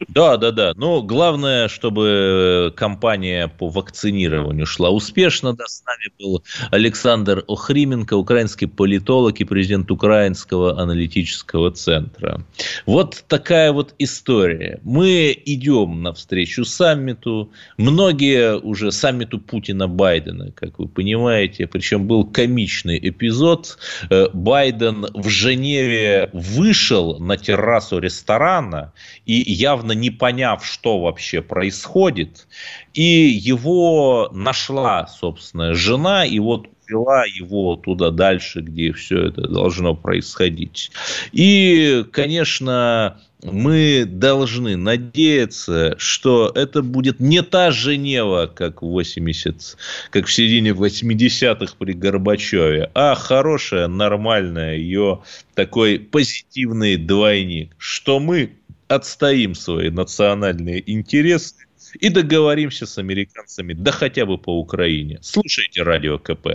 Да, 0.09 0.36
да, 0.36 0.51
да. 0.51 0.72
Но 0.76 1.03
главное, 1.03 1.68
чтобы 1.68 2.72
кампания 2.76 3.48
по 3.48 3.68
вакцинированию 3.68 4.66
шла 4.66 4.90
успешно. 4.90 5.53
Да, 5.55 5.66
с 5.66 5.82
нами 5.84 6.12
был 6.18 6.42
Александр 6.70 7.44
Охрименко, 7.46 8.14
украинский 8.14 8.66
политолог 8.66 9.40
и 9.40 9.44
президент 9.44 9.90
Украинского 9.90 10.80
аналитического 10.80 11.70
центра. 11.70 12.44
Вот 12.86 13.24
такая 13.28 13.72
вот 13.72 13.94
история. 13.98 14.80
Мы 14.82 15.36
идем 15.44 16.03
навстречу 16.03 16.64
саммиту. 16.64 17.51
Многие 17.76 18.59
уже 18.59 18.92
саммиту 18.92 19.38
Путина-Байдена, 19.38 20.53
как 20.53 20.78
вы 20.78 20.88
понимаете. 20.88 21.66
Причем 21.66 22.07
был 22.07 22.24
комичный 22.24 22.98
эпизод. 22.98 23.78
Э, 24.09 24.28
Байден 24.32 25.07
в 25.14 25.28
Женеве 25.28 26.30
вышел 26.32 27.18
на 27.18 27.36
террасу 27.36 27.98
ресторана 27.98 28.92
и 29.26 29.34
явно 29.53 29.89
явно 29.91 29.93
не 29.93 30.11
поняв, 30.11 30.64
что 30.64 31.01
вообще 31.01 31.43
происходит. 31.43 32.47
И 32.95 33.03
его 33.03 34.30
нашла, 34.32 35.07
собственно, 35.07 35.74
жена, 35.74 36.24
и 36.26 36.38
вот 36.38 36.68
вела 36.88 37.24
его 37.24 37.76
туда 37.76 38.11
дальше, 38.11 38.61
где 38.61 38.93
все 38.93 39.28
это 39.28 39.43
должно 39.43 39.95
происходить. 39.95 40.91
И, 41.32 42.05
конечно, 42.11 43.20
мы 43.45 44.05
должны 44.07 44.76
надеяться, 44.76 45.95
что 45.99 46.51
это 46.55 46.82
будет 46.82 47.20
не 47.20 47.43
та 47.43 47.70
Женева, 47.70 48.51
как 48.53 48.82
в 48.82 48.86
80, 48.86 49.76
как 50.11 50.26
в 50.26 50.32
середине 50.32 50.70
80-х 50.70 51.74
при 51.78 51.93
Горбачеве, 51.93 52.91
а 52.95 53.14
хорошая, 53.14 53.86
нормальная 53.86 54.76
ее 54.76 55.20
такой 55.55 55.99
позитивный 56.01 56.97
двойник, 56.97 57.70
что 57.78 58.18
мы 58.18 58.51
отстоим 58.91 59.55
свои 59.55 59.91
национальные 59.91 60.82
интересы 60.91 61.55
и 62.01 62.09
договоримся 62.09 62.86
с 62.86 62.99
американцами, 62.99 63.72
да 63.72 63.93
хотя 63.93 64.26
бы 64.26 64.36
по 64.36 64.59
Украине. 64.59 65.18
Слушайте 65.22 65.82
радио 65.82 66.18
КП. 66.18 66.49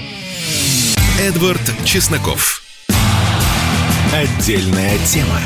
Эдвард 1.20 1.62
Чесноков. 1.86 2.62
Отдельная 4.14 4.98
тема. 5.06 5.40